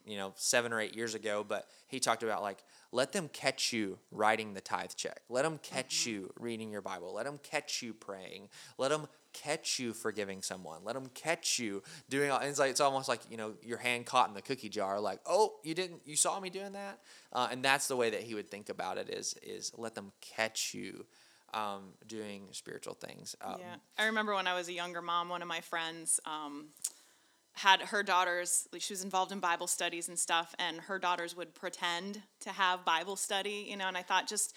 you 0.05 0.17
know, 0.17 0.33
seven 0.35 0.71
or 0.71 0.79
eight 0.79 0.95
years 0.95 1.15
ago, 1.15 1.45
but 1.47 1.67
he 1.87 1.99
talked 1.99 2.23
about 2.23 2.41
like, 2.41 2.63
let 2.91 3.11
them 3.11 3.29
catch 3.33 3.73
you 3.73 3.97
writing 4.11 4.53
the 4.53 4.61
tithe 4.61 4.91
check. 4.95 5.21
Let 5.29 5.43
them 5.43 5.59
catch 5.61 6.05
you 6.05 6.31
reading 6.39 6.71
your 6.71 6.81
Bible. 6.81 7.13
Let 7.13 7.25
them 7.25 7.39
catch 7.43 7.81
you 7.81 7.93
praying. 7.93 8.49
Let 8.77 8.89
them 8.89 9.07
catch 9.33 9.79
you 9.79 9.93
forgiving 9.93 10.41
someone. 10.41 10.81
Let 10.85 10.93
them 10.93 11.07
catch 11.13 11.59
you 11.59 11.83
doing 12.09 12.31
all, 12.31 12.39
and 12.39 12.47
it's 12.47 12.59
like, 12.59 12.69
it's 12.69 12.79
almost 12.79 13.09
like, 13.09 13.19
you 13.29 13.35
know, 13.35 13.53
your 13.61 13.77
hand 13.77 14.05
caught 14.05 14.29
in 14.29 14.33
the 14.33 14.41
cookie 14.41 14.69
jar, 14.69 14.99
like, 14.99 15.19
oh, 15.25 15.55
you 15.63 15.73
didn't, 15.73 16.01
you 16.05 16.15
saw 16.15 16.39
me 16.39 16.49
doing 16.49 16.71
that. 16.71 16.99
Uh, 17.33 17.49
and 17.51 17.63
that's 17.63 17.87
the 17.87 17.97
way 17.97 18.09
that 18.09 18.23
he 18.23 18.33
would 18.33 18.49
think 18.49 18.69
about 18.69 18.97
it 18.97 19.09
is, 19.09 19.35
is 19.43 19.73
let 19.77 19.93
them 19.93 20.13
catch 20.21 20.73
you 20.73 21.05
um, 21.53 21.93
doing 22.07 22.47
spiritual 22.51 22.93
things. 22.93 23.35
Um, 23.41 23.55
Yeah, 23.59 23.75
I 23.97 24.05
remember 24.05 24.33
when 24.35 24.47
I 24.47 24.55
was 24.55 24.67
a 24.67 24.73
younger 24.73 25.01
mom, 25.01 25.29
one 25.29 25.41
of 25.41 25.47
my 25.47 25.61
friends 25.61 26.19
um, 26.25 26.67
had 27.55 27.81
her 27.81 28.03
daughters. 28.03 28.67
like, 28.71 28.81
She 28.81 28.93
was 28.93 29.03
involved 29.03 29.31
in 29.31 29.39
Bible 29.39 29.67
studies 29.67 30.07
and 30.07 30.19
stuff, 30.19 30.53
and 30.59 30.79
her 30.81 30.99
daughters 30.99 31.35
would 31.35 31.53
pretend 31.55 32.21
to 32.41 32.49
have 32.49 32.85
Bible 32.85 33.15
study, 33.15 33.65
you 33.69 33.77
know. 33.77 33.87
And 33.87 33.97
I 33.97 34.01
thought, 34.01 34.27
just 34.27 34.53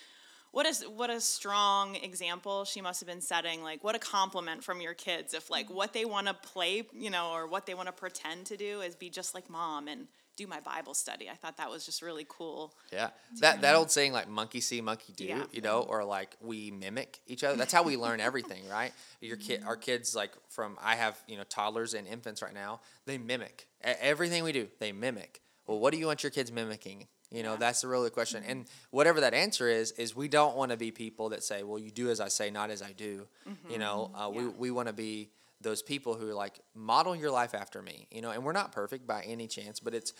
what 0.51 0.67
is 0.67 0.83
what 0.83 1.11
a 1.11 1.21
strong 1.21 1.97
example 1.97 2.65
she 2.65 2.81
must 2.81 3.01
have 3.01 3.07
been 3.07 3.21
setting. 3.21 3.63
Like, 3.63 3.85
what 3.85 3.95
a 3.95 3.99
compliment 3.99 4.65
from 4.65 4.81
your 4.81 4.95
kids 4.95 5.35
if 5.35 5.51
like 5.51 5.67
mm-hmm. 5.67 5.77
what 5.77 5.93
they 5.93 6.05
want 6.05 6.27
to 6.27 6.35
play, 6.35 6.83
you 6.93 7.11
know, 7.11 7.31
or 7.33 7.47
what 7.47 7.67
they 7.67 7.75
want 7.75 7.87
to 7.87 7.93
pretend 7.93 8.47
to 8.47 8.57
do 8.57 8.81
is 8.81 8.95
be 8.95 9.11
just 9.11 9.35
like 9.35 9.49
mom 9.49 9.89
and 9.89 10.09
do 10.39 10.47
my 10.47 10.61
Bible 10.61 10.95
study. 10.95 11.29
I 11.29 11.35
thought 11.35 11.57
that 11.59 11.69
was 11.69 11.85
just 11.85 12.01
really 12.01 12.25
cool. 12.29 12.73
Yeah, 12.93 13.11
that 13.41 13.61
that 13.63 13.75
old 13.75 13.91
saying 13.91 14.13
like 14.13 14.29
monkey 14.29 14.61
see, 14.61 14.81
monkey 14.81 15.13
do, 15.13 15.25
Yeah. 15.25 15.45
you 15.53 15.61
know, 15.61 15.81
or 15.83 16.05
like 16.05 16.37
we 16.41 16.71
mimic 16.71 17.21
each 17.27 17.43
other. 17.45 17.57
That's 17.57 17.73
how 17.73 17.83
we 17.83 17.97
learn 17.97 18.21
everything, 18.21 18.63
right? 18.71 18.93
Your 19.21 19.37
kid, 19.37 19.65
our 19.67 19.77
kids, 19.77 20.15
like 20.15 20.31
from 20.49 20.79
I 20.81 20.95
have 20.95 21.19
you 21.27 21.37
know 21.37 21.45
toddlers 21.45 21.93
and 21.93 22.07
infants 22.07 22.41
right 22.41 22.55
now. 22.55 22.81
They 23.05 23.19
mimic 23.19 23.67
everything 23.83 24.45
we 24.45 24.53
do. 24.53 24.69
They 24.79 24.93
mimic. 24.93 25.41
Well, 25.67 25.81
what 25.81 25.93
do 25.93 25.99
you 25.99 26.07
want 26.07 26.23
your 26.23 26.31
kids 26.31 26.51
mimicking? 26.51 27.09
You 27.31 27.43
know, 27.43 27.57
that's 27.57 27.83
the 27.83 27.89
really 27.89 28.09
question. 28.09 28.43
And 28.47 28.65
whatever 28.91 29.21
that 29.21 29.35
answer 29.35 29.69
is, 29.69 29.91
is 29.93 30.17
we 30.17 30.29
don't 30.29 30.57
want 30.57 30.71
to 30.71 30.79
be 30.79 30.91
people 30.91 31.29
that 31.31 31.43
say, 31.45 31.63
"Well, 31.63 31.79
you 31.79 31.91
do 31.91 32.09
as 32.09 32.21
I 32.21 32.29
say, 32.29 32.49
not 32.51 32.71
as 32.71 32.81
I 32.81 32.93
do." 32.93 33.27
You 33.69 33.79
know, 33.79 34.11
uh, 34.15 34.31
we 34.33 34.47
we 34.47 34.71
want 34.71 34.87
to 34.89 34.95
be 34.95 35.29
those 35.61 35.83
people 35.83 36.15
who 36.15 36.29
are 36.29 36.35
like 36.35 36.61
model 36.75 37.17
your 37.17 37.31
life 37.31 37.55
after 37.55 37.83
me 37.83 38.07
you 38.11 38.21
know 38.21 38.31
and 38.31 38.45
we're 38.45 38.53
not 38.53 38.73
perfect 38.73 39.07
by 39.07 39.23
any 39.23 39.47
chance 39.47 39.81
but 39.81 39.95
it's 39.95 40.13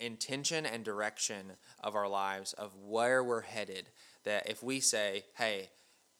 intention 0.00 0.66
and 0.66 0.84
direction 0.84 1.52
of 1.82 1.94
our 1.94 2.08
lives 2.08 2.52
of 2.54 2.74
where 2.86 3.24
we're 3.24 3.40
headed 3.40 3.88
that 4.24 4.48
if 4.48 4.62
we 4.62 4.80
say 4.80 5.24
hey 5.36 5.70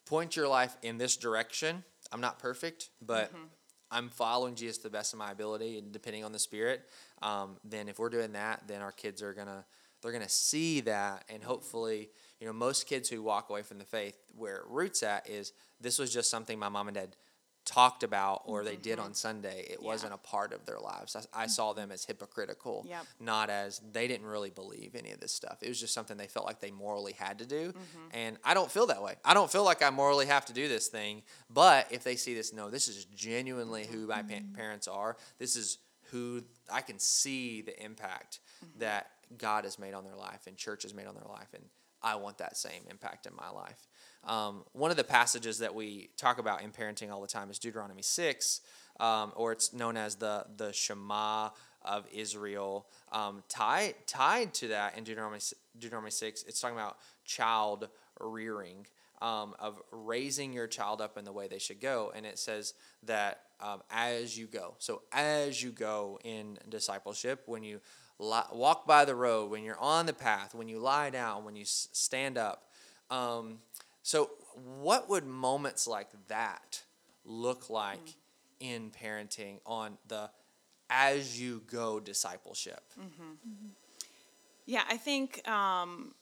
point 0.06 0.36
your 0.36 0.48
life 0.48 0.76
in 0.82 0.98
this 0.98 1.16
direction 1.16 1.84
i'm 2.12 2.20
not 2.20 2.38
perfect 2.38 2.90
but 3.02 3.30
i'm 3.90 4.08
following 4.08 4.54
jesus 4.54 4.78
to 4.78 4.84
the 4.84 4.90
best 4.90 5.12
of 5.12 5.18
my 5.18 5.30
ability 5.30 5.78
and 5.78 5.92
depending 5.92 6.24
on 6.24 6.32
the 6.32 6.38
spirit 6.38 6.82
um, 7.22 7.56
then 7.64 7.88
if 7.88 7.98
we're 7.98 8.08
doing 8.08 8.32
that 8.32 8.62
then 8.66 8.80
our 8.80 8.92
kids 8.92 9.22
are 9.22 9.34
gonna 9.34 9.64
they're 10.02 10.12
gonna 10.12 10.28
see 10.28 10.80
that 10.80 11.24
and 11.28 11.42
hopefully 11.42 12.08
you 12.40 12.46
know 12.46 12.52
most 12.52 12.86
kids 12.86 13.08
who 13.08 13.22
walk 13.22 13.50
away 13.50 13.62
from 13.62 13.78
the 13.78 13.84
faith 13.84 14.16
where 14.34 14.56
it 14.56 14.62
roots 14.68 15.02
at 15.02 15.28
is 15.28 15.52
this 15.80 15.98
was 15.98 16.12
just 16.12 16.30
something 16.30 16.58
my 16.58 16.68
mom 16.68 16.88
and 16.88 16.94
dad 16.94 17.16
talked 17.66 18.02
about 18.02 18.42
or 18.46 18.64
they 18.64 18.76
did 18.76 18.96
mm-hmm. 18.96 19.08
on 19.08 19.14
Sunday. 19.14 19.66
It 19.68 19.82
wasn't 19.82 20.14
a 20.14 20.16
part 20.16 20.52
of 20.52 20.64
their 20.64 20.78
lives. 20.78 21.16
I, 21.34 21.42
I 21.42 21.46
saw 21.48 21.72
them 21.72 21.90
as 21.90 22.04
hypocritical, 22.04 22.86
Yep. 22.88 23.06
not 23.20 23.50
as 23.50 23.80
they 23.92 24.06
didn't 24.08 24.26
really 24.26 24.50
believe 24.50 24.94
any 24.94 25.10
of 25.10 25.20
this 25.20 25.32
stuff. 25.32 25.58
It 25.62 25.68
was 25.68 25.78
just 25.78 25.92
something 25.92 26.16
they 26.16 26.28
felt 26.28 26.46
like 26.46 26.60
they 26.60 26.70
morally 26.70 27.12
had 27.12 27.40
to 27.40 27.46
do. 27.46 27.68
Mm-hmm. 27.72 28.08
And 28.12 28.38
I 28.44 28.54
don't 28.54 28.70
feel 28.70 28.86
that 28.86 29.02
way. 29.02 29.16
I 29.24 29.34
don't 29.34 29.50
feel 29.50 29.64
like 29.64 29.82
I 29.82 29.90
morally 29.90 30.26
have 30.26 30.46
to 30.46 30.52
do 30.52 30.68
this 30.68 30.86
thing. 30.86 31.22
But 31.50 31.88
if 31.90 32.04
they 32.04 32.16
see 32.16 32.34
this, 32.34 32.52
no, 32.52 32.70
this 32.70 32.88
is 32.88 33.04
genuinely 33.06 33.84
who 33.84 34.06
my 34.06 34.22
pa- 34.22 34.34
mm-hmm. 34.34 34.54
parents 34.54 34.88
are. 34.88 35.16
This 35.38 35.56
is 35.56 35.78
who 36.12 36.44
I 36.72 36.80
can 36.80 36.98
see 37.00 37.62
the 37.62 37.84
impact 37.84 38.38
that 38.78 39.10
God 39.36 39.64
has 39.64 39.78
made 39.78 39.92
on 39.92 40.04
their 40.04 40.14
life 40.14 40.46
and 40.46 40.56
church 40.56 40.84
has 40.84 40.94
made 40.94 41.06
on 41.06 41.14
their 41.14 41.28
life. 41.28 41.48
And 41.52 41.64
I 42.06 42.14
want 42.14 42.38
that 42.38 42.56
same 42.56 42.82
impact 42.88 43.26
in 43.26 43.32
my 43.34 43.50
life. 43.50 43.88
Um, 44.22 44.62
one 44.72 44.92
of 44.92 44.96
the 44.96 45.04
passages 45.04 45.58
that 45.58 45.74
we 45.74 46.10
talk 46.16 46.38
about 46.38 46.62
in 46.62 46.70
parenting 46.70 47.10
all 47.10 47.20
the 47.20 47.26
time 47.26 47.50
is 47.50 47.58
Deuteronomy 47.58 48.02
6, 48.02 48.60
um, 49.00 49.32
or 49.34 49.50
it's 49.50 49.72
known 49.72 49.96
as 49.96 50.14
the, 50.14 50.46
the 50.56 50.72
Shema 50.72 51.50
of 51.82 52.06
Israel. 52.12 52.86
Um, 53.10 53.42
tied, 53.48 53.94
tied 54.06 54.54
to 54.54 54.68
that 54.68 54.96
in 54.96 55.02
Deuteronomy, 55.02 55.40
Deuteronomy 55.76 56.12
6, 56.12 56.44
it's 56.46 56.60
talking 56.60 56.76
about 56.76 56.96
child 57.24 57.88
rearing, 58.20 58.86
um, 59.20 59.54
of 59.58 59.82
raising 59.90 60.52
your 60.52 60.68
child 60.68 61.00
up 61.00 61.18
in 61.18 61.24
the 61.24 61.32
way 61.32 61.48
they 61.48 61.58
should 61.58 61.80
go. 61.80 62.12
And 62.14 62.24
it 62.24 62.38
says 62.38 62.74
that 63.02 63.40
um, 63.60 63.82
as 63.90 64.38
you 64.38 64.46
go. 64.46 64.74
So, 64.78 65.02
as 65.12 65.60
you 65.60 65.70
go 65.70 66.20
in 66.22 66.58
discipleship, 66.68 67.42
when 67.46 67.64
you 67.64 67.80
walk 68.18 68.86
by 68.86 69.04
the 69.04 69.14
road, 69.14 69.50
when 69.50 69.62
you're 69.64 69.78
on 69.78 70.06
the 70.06 70.12
path, 70.12 70.54
when 70.54 70.68
you 70.68 70.78
lie 70.78 71.10
down, 71.10 71.44
when 71.44 71.56
you 71.56 71.62
s- 71.62 71.88
stand 71.92 72.38
up. 72.38 72.70
Um, 73.10 73.58
so, 74.02 74.30
what 74.82 75.08
would 75.08 75.26
moments 75.26 75.86
like 75.86 76.08
that 76.28 76.82
look 77.24 77.68
like 77.70 78.14
in 78.60 78.90
parenting 78.90 79.58
on 79.66 79.98
the 80.08 80.30
as 80.88 81.40
you 81.40 81.62
go 81.70 82.00
discipleship? 82.00 82.80
Yeah, 84.64 84.82
I 84.88 84.96
think 84.96 85.46
um, 85.48 86.14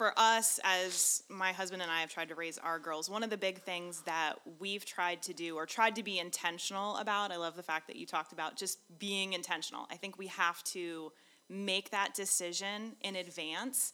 for 0.00 0.14
us, 0.18 0.58
as 0.64 1.22
my 1.28 1.52
husband 1.52 1.82
and 1.82 1.90
I 1.90 2.00
have 2.00 2.08
tried 2.08 2.30
to 2.30 2.34
raise 2.34 2.56
our 2.56 2.78
girls, 2.78 3.10
one 3.10 3.22
of 3.22 3.28
the 3.28 3.36
big 3.36 3.60
things 3.60 4.00
that 4.06 4.36
we've 4.58 4.86
tried 4.86 5.20
to 5.24 5.34
do 5.34 5.56
or 5.56 5.66
tried 5.66 5.96
to 5.96 6.02
be 6.02 6.18
intentional 6.18 6.96
about, 6.96 7.30
I 7.30 7.36
love 7.36 7.54
the 7.54 7.62
fact 7.62 7.86
that 7.88 7.96
you 7.96 8.06
talked 8.06 8.32
about 8.32 8.56
just 8.56 8.78
being 8.98 9.34
intentional. 9.34 9.86
I 9.90 9.96
think 9.96 10.16
we 10.16 10.28
have 10.28 10.64
to 10.64 11.12
make 11.50 11.90
that 11.90 12.14
decision 12.14 12.96
in 13.02 13.14
advance 13.14 13.92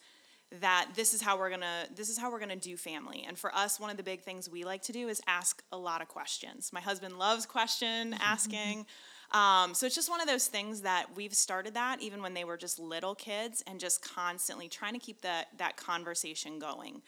that 0.60 0.90
this 0.94 1.12
is 1.12 1.22
how 1.22 1.36
we're 1.36 1.50
gonna 1.50 1.88
this 1.96 2.08
is 2.08 2.16
how 2.16 2.30
we're 2.30 2.38
gonna 2.38 2.54
do 2.54 2.76
family. 2.76 3.24
And 3.26 3.36
for 3.36 3.52
us 3.52 3.80
one 3.80 3.90
of 3.90 3.96
the 3.96 4.04
big 4.04 4.22
things 4.22 4.48
we 4.48 4.62
like 4.62 4.82
to 4.82 4.92
do 4.92 5.08
is 5.08 5.20
ask 5.26 5.60
a 5.72 5.76
lot 5.76 6.02
of 6.02 6.06
questions. 6.06 6.70
My 6.72 6.80
husband 6.80 7.18
loves 7.18 7.46
question 7.46 8.14
asking 8.20 8.86
um, 9.32 9.74
so 9.74 9.86
it's 9.86 9.94
just 9.94 10.10
one 10.10 10.20
of 10.20 10.26
those 10.26 10.46
things 10.46 10.82
that 10.82 11.06
we've 11.16 11.34
started 11.34 11.74
that 11.74 12.00
even 12.00 12.22
when 12.22 12.34
they 12.34 12.44
were 12.44 12.56
just 12.56 12.78
little 12.78 13.14
kids 13.14 13.62
and 13.66 13.80
just 13.80 14.02
constantly 14.02 14.68
trying 14.68 14.92
to 14.92 15.00
keep 15.00 15.22
that 15.22 15.48
that 15.58 15.76
conversation 15.76 16.58
going. 16.58 17.02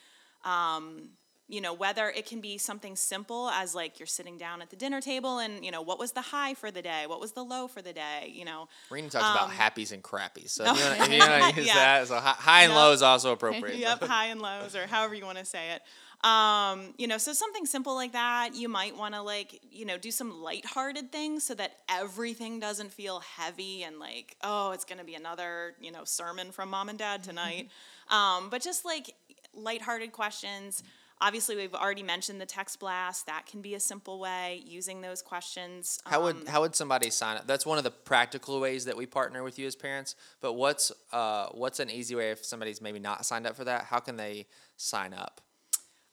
Um, 0.45 1.11
you 1.49 1.61
know 1.61 1.73
whether 1.73 2.09
it 2.11 2.26
can 2.26 2.40
be 2.40 2.59
something 2.59 2.95
simple 2.95 3.49
as 3.50 3.75
like 3.75 3.99
you're 3.99 4.07
sitting 4.07 4.37
down 4.37 4.61
at 4.61 4.69
the 4.71 4.76
dinner 4.76 5.00
table 5.00 5.38
and 5.38 5.64
you 5.64 5.71
know 5.71 5.81
what 5.83 5.99
was 5.99 6.12
the 6.12 6.21
high 6.21 6.52
for 6.55 6.71
the 6.71 6.83
day 6.83 7.05
what 7.07 7.21
was 7.21 7.33
the 7.33 7.43
low 7.43 7.67
for 7.67 7.81
the 7.81 7.93
day 7.93 8.31
you 8.35 8.45
know 8.45 8.69
Rena 8.90 9.09
talks 9.09 9.31
about 9.31 9.50
happies 9.50 9.93
and 9.93 10.02
crappies. 10.02 10.50
So, 10.50 10.64
if 10.67 11.11
you 11.11 11.19
want 11.19 11.57
use 11.57 11.59
Um, 11.59 11.64
Yeah. 11.64 11.75
that, 12.00 12.09
so 12.09 12.17
hi- 12.17 12.37
high 12.38 12.62
and 12.64 12.73
Yep. 12.73 12.76
low 12.78 12.93
is 12.93 13.02
also 13.02 13.33
appropriate. 13.33 13.76
yep, 13.78 14.02
high 14.02 14.26
and 14.26 14.40
lows, 14.40 14.75
or 14.76 14.87
however 14.87 15.14
you 15.14 15.25
want 15.25 15.38
to 15.38 15.45
say 15.45 15.71
it. 15.73 15.83
Um, 16.26 16.95
you 16.99 17.07
know, 17.07 17.17
so 17.19 17.33
something 17.33 17.64
simple 17.64 17.95
like 17.95 18.12
that, 18.12 18.55
you 18.55 18.69
might 18.69 18.97
want 18.97 19.14
to 19.14 19.23
like, 19.23 19.61
you 19.71 19.85
know, 19.85 19.97
do 19.99 20.11
some 20.11 20.43
lighthearted 20.43 21.12
things 21.12 21.45
so 21.45 21.55
that 21.55 21.76
everything 21.88 22.59
doesn't 22.59 22.93
feel 22.93 23.21
heavy 23.21 23.85
and 23.85 23.99
like, 24.00 24.37
oh, 24.43 24.73
it's 24.73 24.85
going 24.85 24.99
to 24.99 25.05
be 25.05 25.14
another, 25.14 25.75
you 25.81 25.93
know, 25.93 26.05
sermon 26.05 26.50
from 26.50 26.71
mom 26.71 26.88
and 26.88 26.99
dad 26.99 27.23
tonight. 27.23 27.69
Um, 28.11 28.49
but 28.49 28.62
just 28.62 28.87
like 28.87 29.14
lighthearted 29.55 30.12
questions. 30.12 30.83
Obviously, 31.21 31.57
we've 31.57 31.75
already 31.75 32.03
mentioned 32.03 32.41
the 32.41 32.47
text 32.47 32.79
blast. 32.79 33.27
That 33.27 33.47
can 33.47 33.61
be 33.61 33.75
a 33.75 33.81
simple 33.81 34.21
way 34.21 34.63
using 34.65 35.01
those 35.01 35.21
questions. 35.21 35.99
How 36.07 36.23
would 36.23 36.37
Um, 36.37 36.47
how 36.47 36.61
would 36.61 36.77
somebody 36.77 37.11
sign 37.11 37.37
up? 37.37 37.47
That's 37.47 37.67
one 37.67 37.79
of 37.79 37.85
the 37.85 37.91
practical 37.91 38.61
ways 38.61 38.85
that 38.85 38.97
we 38.97 39.07
partner 39.07 39.43
with 39.43 39.59
you 39.59 39.67
as 39.67 39.75
parents. 39.75 40.15
But 40.41 40.53
what's 40.53 40.93
uh 41.13 41.49
what's 41.53 41.81
an 41.81 41.91
easy 41.91 42.15
way 42.15 42.31
if 42.31 42.45
somebody's 42.45 42.81
maybe 42.81 42.99
not 42.99 43.27
signed 43.27 43.47
up 43.47 43.57
for 43.57 43.65
that? 43.65 43.85
How 43.85 43.99
can 43.99 44.17
they 44.17 44.47
sign 44.77 45.13
up? 45.13 45.41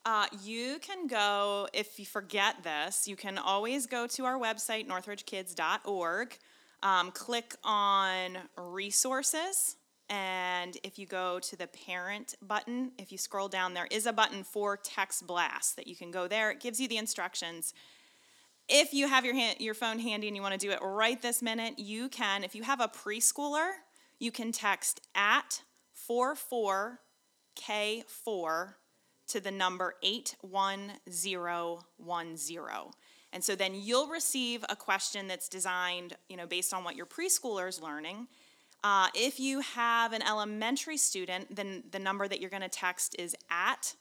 Uh, 0.06 0.28
you 0.44 0.78
can 0.82 1.08
go, 1.08 1.68
if 1.74 2.00
you 2.00 2.06
forget 2.06 2.64
this, 2.64 3.08
you 3.08 3.16
can 3.16 3.40
always 3.40 3.88
go 3.88 4.06
to 4.06 4.24
our 4.26 4.38
website, 4.38 4.88
northridgekids.org, 4.88 6.38
um, 6.84 7.10
click 7.10 7.56
on 7.64 8.38
resources, 8.56 9.78
and 10.10 10.78
if 10.84 11.00
you 11.00 11.08
go 11.08 11.40
to 11.40 11.56
the 11.56 11.68
parent 11.68 12.36
button, 12.42 12.92
if 12.98 13.10
you 13.12 13.18
scroll 13.18 13.48
down, 13.48 13.74
there 13.74 13.88
is 13.90 14.06
a 14.06 14.12
button 14.14 14.44
for 14.44 14.78
text 14.78 15.26
blast 15.26 15.78
that 15.78 15.88
you 15.88 15.96
can 15.96 16.12
go 16.12 16.28
there. 16.28 16.52
It 16.52 16.60
gives 16.60 16.80
you 16.80 16.88
the 16.88 16.98
instructions. 16.98 17.74
If 18.68 18.94
you 18.94 19.08
have 19.08 19.26
your 19.26 19.34
hand, 19.36 19.58
your 19.60 19.74
phone 19.74 19.98
handy 20.00 20.28
and 20.28 20.36
you 20.36 20.44
want 20.44 20.54
to 20.54 20.60
do 20.60 20.72
it 20.72 20.80
right 20.82 21.22
this 21.22 21.42
minute, 21.42 21.80
you 21.80 22.10
can. 22.10 22.44
If 22.44 22.56
you 22.56 22.64
have 22.64 22.82
a 22.82 22.88
preschooler, 22.88 23.72
you 24.20 24.32
can 24.32 24.52
text 24.52 25.02
at 25.16 25.62
44K4 26.10 28.74
to 29.28 29.40
the 29.40 29.52
number 29.52 29.96
81010. 30.04 32.92
And 33.34 33.44
so 33.44 33.56
then 33.56 33.74
you'll 33.76 34.08
receive 34.08 34.64
a 34.70 34.76
question 34.76 35.28
that's 35.28 35.50
designed, 35.50 36.16
you 36.30 36.38
know, 36.38 36.48
based 36.48 36.74
on 36.74 36.84
what 36.84 36.96
your 36.96 37.06
preschooler 37.06 37.68
is 37.68 37.80
learning. 37.82 38.28
Uh, 38.84 39.08
if 39.16 39.40
you 39.40 39.62
have 39.62 40.14
an 40.14 40.22
elementary 40.22 40.98
student, 40.98 41.56
then 41.56 41.84
the 41.92 42.00
number 42.00 42.28
that 42.28 42.40
you're 42.40 42.50
going 42.50 42.62
to 42.62 42.70
text 42.70 43.16
is 43.18 43.36
at 43.50 43.96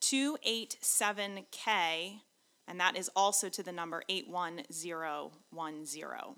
287K, 0.00 2.20
and 2.66 2.80
that 2.80 2.96
is 2.96 3.10
also 3.14 3.50
to 3.50 3.62
the 3.62 3.72
number 3.72 4.02
81010. 4.08 6.36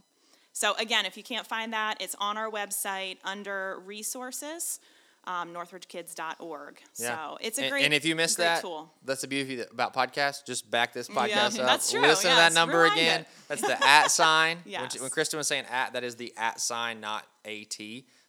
So 0.52 0.74
again, 0.78 1.06
if 1.06 1.16
you 1.16 1.22
can't 1.22 1.46
find 1.46 1.72
that, 1.72 1.98
it's 2.00 2.16
on 2.18 2.36
our 2.36 2.50
website 2.50 3.18
under 3.24 3.78
resources, 3.84 4.80
um, 5.24 5.52
northridgekids.org. 5.54 6.80
So 6.94 7.38
it's 7.40 7.58
a 7.58 7.62
And- 7.62 7.70
great 7.70 7.84
And 7.84 7.94
if 7.94 8.04
you 8.04 8.16
missed 8.16 8.38
that, 8.38 8.60
tool. 8.62 8.92
that's 9.04 9.20
the 9.22 9.28
beauty 9.28 9.60
about 9.70 9.94
podcasts. 9.94 10.44
Just 10.44 10.70
back 10.70 10.92
this 10.92 11.08
podcast 11.08 11.58
up. 11.58 11.66
that's 11.66 11.90
true. 11.90 12.00
Listen 12.02 12.30
to 12.30 12.36
that 12.36 12.52
number 12.54 12.86
again. 12.86 13.22
it. 13.22 13.26
That's 13.48 13.60
the 13.62 13.82
at 13.84 14.08
sign. 14.10 14.58
When, 14.58 14.72
Yes. 14.72 14.92
she- 14.94 15.00
when 15.00 15.10
Kristen 15.10 15.38
was 15.38 15.46
saying 15.48 15.64
at, 15.70 15.92
that 15.92 16.04
is 16.04 16.16
the 16.16 16.32
at 16.36 16.60
sign, 16.60 17.00
not 17.00 17.24
at. 17.44 17.78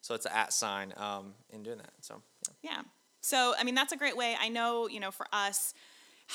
So 0.01 0.15
it's 0.15 0.25
an 0.25 0.33
at 0.33 0.53
sign 0.53 0.93
um, 0.97 1.33
in 1.49 1.63
doing 1.63 1.77
that. 1.77 1.91
So 2.01 2.21
yeah. 2.61 2.71
Yeah. 2.71 2.81
So, 3.21 3.53
I 3.57 3.63
mean, 3.63 3.73
that's 3.73 3.93
a 3.93 3.97
great 3.97 4.17
way. 4.17 4.35
I 4.37 4.49
know, 4.49 4.87
you 4.89 4.99
know, 4.99 5.09
for 5.11 5.25
us, 5.31 5.73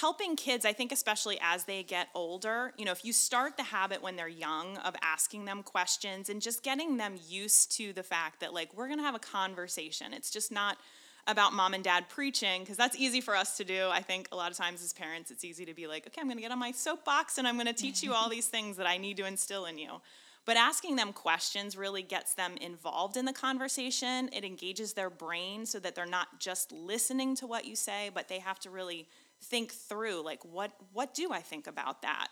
helping 0.00 0.36
kids, 0.36 0.64
I 0.64 0.72
think, 0.72 0.92
especially 0.92 1.38
as 1.42 1.64
they 1.64 1.82
get 1.82 2.08
older, 2.14 2.72
you 2.76 2.84
know, 2.84 2.92
if 2.92 3.04
you 3.04 3.12
start 3.12 3.56
the 3.56 3.62
habit 3.62 4.02
when 4.02 4.16
they're 4.16 4.28
young 4.28 4.76
of 4.78 4.94
asking 5.02 5.44
them 5.44 5.62
questions 5.62 6.28
and 6.28 6.40
just 6.40 6.62
getting 6.62 6.96
them 6.96 7.14
used 7.28 7.72
to 7.76 7.92
the 7.92 8.02
fact 8.02 8.40
that, 8.40 8.54
like, 8.54 8.70
we're 8.76 8.86
going 8.86 8.98
to 8.98 9.04
have 9.04 9.14
a 9.14 9.20
conversation. 9.20 10.12
It's 10.12 10.30
just 10.30 10.52
not 10.52 10.78
about 11.26 11.52
mom 11.52 11.74
and 11.74 11.84
dad 11.84 12.08
preaching 12.08 12.62
because 12.62 12.76
that's 12.76 12.96
easy 12.96 13.20
for 13.20 13.36
us 13.36 13.56
to 13.58 13.64
do. 13.64 13.88
I 13.90 14.00
think 14.00 14.28
a 14.32 14.36
lot 14.36 14.50
of 14.50 14.56
times 14.56 14.82
as 14.82 14.92
parents, 14.92 15.30
it's 15.30 15.44
easy 15.44 15.66
to 15.66 15.74
be 15.74 15.86
like, 15.86 16.06
okay, 16.06 16.20
I'm 16.20 16.26
going 16.26 16.38
to 16.38 16.42
get 16.42 16.52
on 16.52 16.58
my 16.58 16.72
soapbox 16.72 17.36
and 17.36 17.46
I'm 17.46 17.56
going 17.56 17.66
to 17.66 17.72
teach 17.74 18.02
you 18.02 18.14
all 18.14 18.28
these 18.30 18.46
things 18.46 18.76
that 18.78 18.86
I 18.86 18.96
need 18.96 19.16
to 19.18 19.26
instill 19.26 19.66
in 19.66 19.78
you. 19.78 20.00
But 20.46 20.56
asking 20.56 20.96
them 20.96 21.12
questions 21.12 21.76
really 21.76 22.02
gets 22.02 22.32
them 22.32 22.56
involved 22.62 23.18
in 23.18 23.26
the 23.26 23.34
conversation. 23.34 24.30
It 24.32 24.44
engages 24.44 24.94
their 24.94 25.10
brain 25.10 25.66
so 25.66 25.78
that 25.80 25.94
they're 25.94 26.06
not 26.06 26.40
just 26.40 26.72
listening 26.72 27.36
to 27.36 27.46
what 27.46 27.66
you 27.66 27.76
say, 27.76 28.10
but 28.14 28.28
they 28.28 28.38
have 28.38 28.58
to 28.60 28.70
really 28.70 29.06
think 29.42 29.72
through 29.72 30.22
like 30.24 30.44
what 30.44 30.72
what 30.92 31.14
do 31.14 31.32
I 31.32 31.40
think 31.40 31.66
about 31.66 32.02
that? 32.02 32.28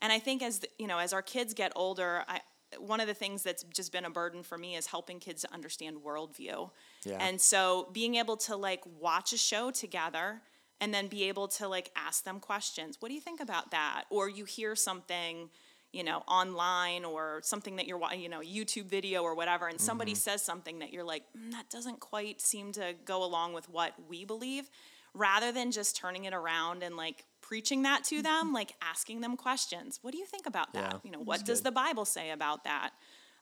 And 0.00 0.12
I 0.12 0.18
think 0.18 0.42
as 0.42 0.60
the- 0.60 0.68
you 0.78 0.86
know, 0.86 0.98
as 0.98 1.12
our 1.12 1.22
kids 1.22 1.52
get 1.54 1.72
older, 1.76 2.24
I 2.28 2.40
one 2.78 2.98
of 3.00 3.06
the 3.06 3.14
things 3.14 3.42
that's 3.44 3.62
just 3.64 3.92
been 3.92 4.04
a 4.04 4.10
burden 4.10 4.42
for 4.42 4.58
me 4.58 4.74
is 4.74 4.86
helping 4.88 5.20
kids 5.20 5.42
to 5.42 5.52
understand 5.54 5.98
worldview. 6.04 6.70
Yeah. 7.04 7.18
And 7.20 7.40
so 7.40 7.88
being 7.92 8.16
able 8.16 8.36
to 8.38 8.56
like 8.56 8.82
watch 9.00 9.32
a 9.32 9.38
show 9.38 9.70
together 9.70 10.42
and 10.80 10.92
then 10.92 11.06
be 11.06 11.24
able 11.28 11.46
to 11.48 11.68
like 11.68 11.90
ask 11.94 12.24
them 12.24 12.40
questions. 12.40 12.96
What 13.00 13.08
do 13.10 13.14
you 13.14 13.20
think 13.20 13.40
about 13.40 13.70
that? 13.70 14.04
Or 14.10 14.28
you 14.28 14.44
hear 14.44 14.74
something, 14.74 15.50
you 15.92 16.02
know, 16.02 16.24
online 16.26 17.04
or 17.04 17.40
something 17.44 17.76
that 17.76 17.86
you're 17.86 17.98
wa- 17.98 18.10
you 18.12 18.28
know, 18.28 18.40
YouTube 18.40 18.86
video 18.86 19.22
or 19.22 19.36
whatever 19.36 19.68
and 19.68 19.80
somebody 19.80 20.16
says 20.16 20.42
something 20.42 20.80
that 20.80 20.92
you're 20.92 21.04
like, 21.04 21.22
mm, 21.38 21.52
that 21.52 21.70
doesn't 21.70 22.00
quite 22.00 22.40
seem 22.40 22.72
to 22.72 22.94
go 23.04 23.22
along 23.22 23.52
with 23.52 23.68
what 23.68 23.92
we 24.08 24.24
believe, 24.24 24.68
rather 25.14 25.52
than 25.52 25.70
just 25.70 25.96
turning 25.96 26.24
it 26.24 26.34
around 26.34 26.82
and 26.82 26.96
like 26.96 27.24
preaching 27.40 27.82
that 27.82 28.04
to 28.04 28.22
them, 28.22 28.52
like 28.52 28.74
asking 28.82 29.20
them 29.20 29.36
questions. 29.36 29.98
What 30.02 30.12
do 30.12 30.18
you 30.18 30.26
think 30.26 30.46
about 30.46 30.72
that? 30.72 30.92
Yeah, 30.94 30.98
you 31.04 31.10
know, 31.10 31.20
what 31.20 31.44
does 31.44 31.62
the 31.62 31.72
Bible 31.72 32.04
say 32.04 32.30
about 32.30 32.64
that? 32.64 32.90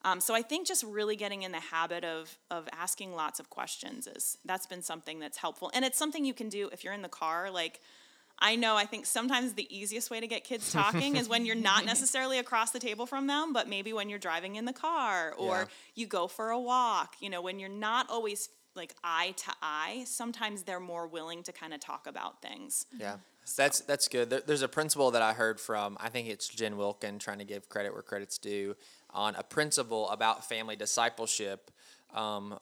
Um, 0.04 0.20
so 0.20 0.34
I 0.34 0.42
think 0.42 0.66
just 0.66 0.82
really 0.82 1.14
getting 1.14 1.42
in 1.42 1.52
the 1.52 1.60
habit 1.60 2.04
of 2.04 2.36
of 2.50 2.68
asking 2.72 3.14
lots 3.14 3.38
of 3.40 3.48
questions 3.50 4.06
is 4.06 4.36
that's 4.44 4.66
been 4.66 4.82
something 4.82 5.20
that's 5.20 5.38
helpful, 5.38 5.70
and 5.74 5.84
it's 5.84 5.96
something 5.98 6.24
you 6.24 6.34
can 6.34 6.48
do 6.48 6.68
if 6.72 6.82
you're 6.84 6.92
in 6.92 7.02
the 7.02 7.08
car. 7.08 7.50
Like 7.50 7.80
I 8.40 8.56
know, 8.56 8.76
I 8.76 8.86
think 8.86 9.06
sometimes 9.06 9.52
the 9.52 9.68
easiest 9.74 10.10
way 10.10 10.18
to 10.18 10.26
get 10.26 10.42
kids 10.42 10.72
talking 10.72 11.14
is 11.16 11.28
when 11.28 11.46
you're 11.46 11.54
not 11.54 11.84
necessarily 11.94 12.38
across 12.40 12.72
the 12.72 12.80
table 12.80 13.06
from 13.06 13.28
them, 13.28 13.52
but 13.52 13.68
maybe 13.68 13.92
when 13.92 14.08
you're 14.08 14.18
driving 14.18 14.56
in 14.56 14.64
the 14.64 14.72
car 14.72 15.32
or 15.38 15.56
Yeah. 15.58 15.64
you 15.94 16.06
go 16.08 16.26
for 16.26 16.50
a 16.50 16.58
walk. 16.58 17.14
You 17.20 17.30
know, 17.30 17.40
when 17.40 17.60
you're 17.60 17.68
not 17.68 18.10
always 18.10 18.48
like 18.74 18.94
eye 19.04 19.34
to 19.36 19.52
eye, 19.62 20.04
sometimes 20.06 20.62
they're 20.62 20.80
more 20.80 21.06
willing 21.06 21.42
to 21.44 21.52
kind 21.52 21.74
of 21.74 21.80
talk 21.80 22.06
about 22.06 22.40
things. 22.42 22.86
Yeah, 22.98 23.16
that's 23.56 23.80
that's 23.80 24.08
good. 24.08 24.30
There, 24.30 24.42
there's 24.46 24.62
a 24.62 24.68
principle 24.68 25.10
that 25.10 25.22
I 25.22 25.32
heard 25.32 25.60
from 25.60 25.96
I 26.00 26.08
think 26.08 26.28
it's 26.28 26.48
Jen 26.48 26.76
Wilkin 26.76 27.18
trying 27.18 27.38
to 27.38 27.44
give 27.44 27.68
credit 27.68 27.92
where 27.92 28.02
credit's 28.02 28.38
due 28.38 28.76
on 29.10 29.34
a 29.36 29.42
principle 29.42 30.08
about 30.10 30.44
family 30.44 30.76
discipleship, 30.76 31.70
um, 32.14 32.58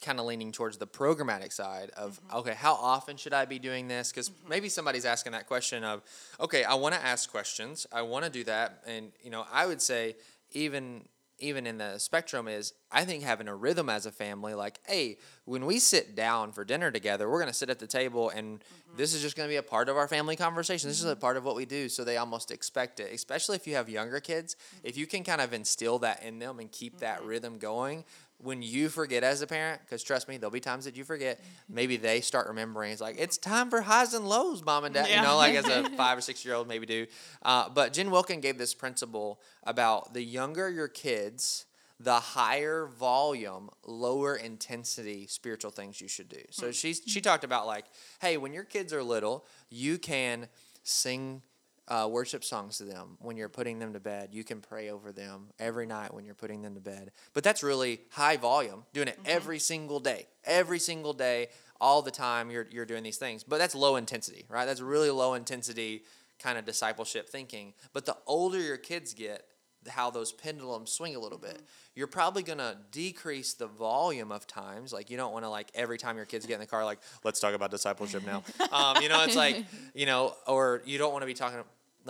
kind 0.00 0.20
of 0.20 0.26
leaning 0.26 0.52
towards 0.52 0.78
the 0.78 0.86
programmatic 0.86 1.52
side 1.52 1.90
of 1.96 2.20
okay, 2.34 2.54
how 2.54 2.74
often 2.74 3.16
should 3.16 3.32
I 3.32 3.44
be 3.44 3.58
doing 3.58 3.88
this? 3.88 4.10
Because 4.10 4.30
maybe 4.48 4.68
somebody's 4.68 5.04
asking 5.04 5.32
that 5.32 5.46
question 5.46 5.84
of 5.84 6.02
okay, 6.38 6.64
I 6.64 6.74
want 6.74 6.94
to 6.94 7.04
ask 7.04 7.30
questions, 7.30 7.86
I 7.92 8.02
want 8.02 8.24
to 8.24 8.30
do 8.30 8.44
that, 8.44 8.82
and 8.86 9.12
you 9.22 9.30
know 9.30 9.46
I 9.52 9.66
would 9.66 9.82
say 9.82 10.16
even 10.52 11.04
even 11.40 11.66
in 11.66 11.78
the 11.78 11.98
spectrum 11.98 12.48
is 12.48 12.72
I 12.90 13.04
think 13.04 13.22
having 13.22 13.48
a 13.48 13.54
rhythm 13.54 13.88
as 13.88 14.06
a 14.06 14.12
family, 14.12 14.54
like, 14.54 14.80
hey, 14.86 15.18
when 15.44 15.66
we 15.66 15.78
sit 15.78 16.14
down 16.14 16.52
for 16.52 16.64
dinner 16.64 16.90
together, 16.90 17.28
we're 17.28 17.40
gonna 17.40 17.52
sit 17.52 17.70
at 17.70 17.78
the 17.78 17.86
table 17.86 18.30
and 18.30 18.60
mm-hmm. 18.60 18.96
this 18.96 19.14
is 19.14 19.22
just 19.22 19.36
gonna 19.36 19.48
be 19.48 19.56
a 19.56 19.62
part 19.62 19.88
of 19.88 19.96
our 19.96 20.08
family 20.08 20.36
conversation. 20.36 20.88
This 20.88 20.98
is 20.98 21.04
a 21.04 21.12
mm-hmm. 21.12 21.20
part 21.20 21.36
of 21.36 21.44
what 21.44 21.56
we 21.56 21.64
do. 21.64 21.88
So 21.88 22.04
they 22.04 22.16
almost 22.16 22.50
expect 22.50 23.00
it. 23.00 23.12
Especially 23.12 23.56
if 23.56 23.66
you 23.66 23.74
have 23.74 23.88
younger 23.88 24.20
kids, 24.20 24.56
if 24.82 24.92
mm-hmm. 24.92 25.00
you 25.00 25.06
can 25.06 25.24
kind 25.24 25.40
of 25.40 25.52
instill 25.52 25.98
that 26.00 26.22
in 26.22 26.38
them 26.38 26.58
and 26.58 26.70
keep 26.70 26.98
that 27.00 27.24
rhythm 27.24 27.58
going, 27.58 28.04
when 28.42 28.62
you 28.62 28.88
forget 28.88 29.22
as 29.22 29.42
a 29.42 29.46
parent, 29.46 29.80
because 29.84 30.02
trust 30.02 30.28
me, 30.28 30.36
there'll 30.36 30.50
be 30.50 30.60
times 30.60 30.84
that 30.84 30.96
you 30.96 31.04
forget, 31.04 31.40
maybe 31.68 31.96
they 31.96 32.20
start 32.20 32.48
remembering. 32.48 32.92
It's 32.92 33.00
like, 33.00 33.16
it's 33.18 33.36
time 33.36 33.70
for 33.70 33.82
highs 33.82 34.14
and 34.14 34.28
lows, 34.28 34.64
mom 34.64 34.84
and 34.84 34.94
dad. 34.94 35.08
You 35.08 35.22
know, 35.22 35.36
like 35.36 35.54
as 35.54 35.66
a 35.66 35.88
five 35.96 36.18
or 36.18 36.20
six 36.20 36.44
year 36.44 36.54
old 36.54 36.68
maybe 36.68 36.86
do. 36.86 37.06
Uh, 37.42 37.68
but 37.68 37.92
Jen 37.92 38.10
Wilkin 38.10 38.40
gave 38.40 38.58
this 38.58 38.74
principle 38.74 39.40
about 39.64 40.14
the 40.14 40.22
younger 40.22 40.70
your 40.70 40.88
kids, 40.88 41.66
the 41.98 42.14
higher 42.14 42.86
volume, 42.86 43.68
lower 43.86 44.36
intensity 44.36 45.26
spiritual 45.26 45.70
things 45.70 46.00
you 46.00 46.08
should 46.08 46.28
do. 46.28 46.40
So 46.50 46.72
she 46.72 46.94
she 46.94 47.20
talked 47.20 47.44
about 47.44 47.66
like, 47.66 47.84
hey, 48.20 48.36
when 48.38 48.52
your 48.52 48.64
kids 48.64 48.92
are 48.92 49.02
little, 49.02 49.44
you 49.68 49.98
can 49.98 50.48
sing 50.82 51.42
uh, 51.90 52.08
worship 52.10 52.44
songs 52.44 52.78
to 52.78 52.84
them 52.84 53.18
when 53.18 53.36
you're 53.36 53.48
putting 53.48 53.80
them 53.80 53.92
to 53.92 54.00
bed. 54.00 54.28
You 54.32 54.44
can 54.44 54.60
pray 54.60 54.90
over 54.90 55.10
them 55.10 55.48
every 55.58 55.86
night 55.86 56.14
when 56.14 56.24
you're 56.24 56.36
putting 56.36 56.62
them 56.62 56.74
to 56.74 56.80
bed. 56.80 57.10
But 57.34 57.42
that's 57.42 57.62
really 57.62 58.00
high 58.10 58.36
volume, 58.36 58.84
doing 58.92 59.08
it 59.08 59.18
every 59.26 59.58
single 59.58 59.98
day, 59.98 60.28
every 60.44 60.78
single 60.78 61.12
day, 61.12 61.48
all 61.80 62.00
the 62.00 62.12
time. 62.12 62.50
You're 62.50 62.68
you're 62.70 62.86
doing 62.86 63.02
these 63.02 63.18
things, 63.18 63.42
but 63.42 63.58
that's 63.58 63.74
low 63.74 63.96
intensity, 63.96 64.46
right? 64.48 64.66
That's 64.66 64.80
really 64.80 65.10
low 65.10 65.34
intensity 65.34 66.04
kind 66.38 66.56
of 66.56 66.64
discipleship 66.64 67.28
thinking. 67.28 67.74
But 67.92 68.06
the 68.06 68.16
older 68.26 68.58
your 68.58 68.78
kids 68.78 69.12
get, 69.12 69.44
how 69.88 70.10
those 70.10 70.30
pendulums 70.32 70.92
swing 70.92 71.16
a 71.16 71.18
little 71.18 71.38
bit. 71.38 71.62
You're 71.94 72.06
probably 72.06 72.42
gonna 72.42 72.76
decrease 72.92 73.54
the 73.54 73.66
volume 73.66 74.30
of 74.30 74.46
times. 74.46 74.92
Like 74.92 75.10
you 75.10 75.16
don't 75.16 75.32
want 75.32 75.44
to 75.44 75.48
like 75.48 75.70
every 75.74 75.98
time 75.98 76.16
your 76.16 76.26
kids 76.26 76.46
get 76.46 76.54
in 76.54 76.60
the 76.60 76.66
car, 76.66 76.84
like 76.84 77.00
let's 77.24 77.40
talk 77.40 77.54
about 77.54 77.70
discipleship 77.70 78.24
now. 78.24 78.44
um, 78.72 79.02
you 79.02 79.08
know, 79.08 79.24
it's 79.24 79.36
like 79.36 79.64
you 79.94 80.06
know, 80.06 80.34
or 80.46 80.82
you 80.84 80.98
don't 80.98 81.12
want 81.12 81.22
to 81.22 81.26
be 81.26 81.34
talking 81.34 81.58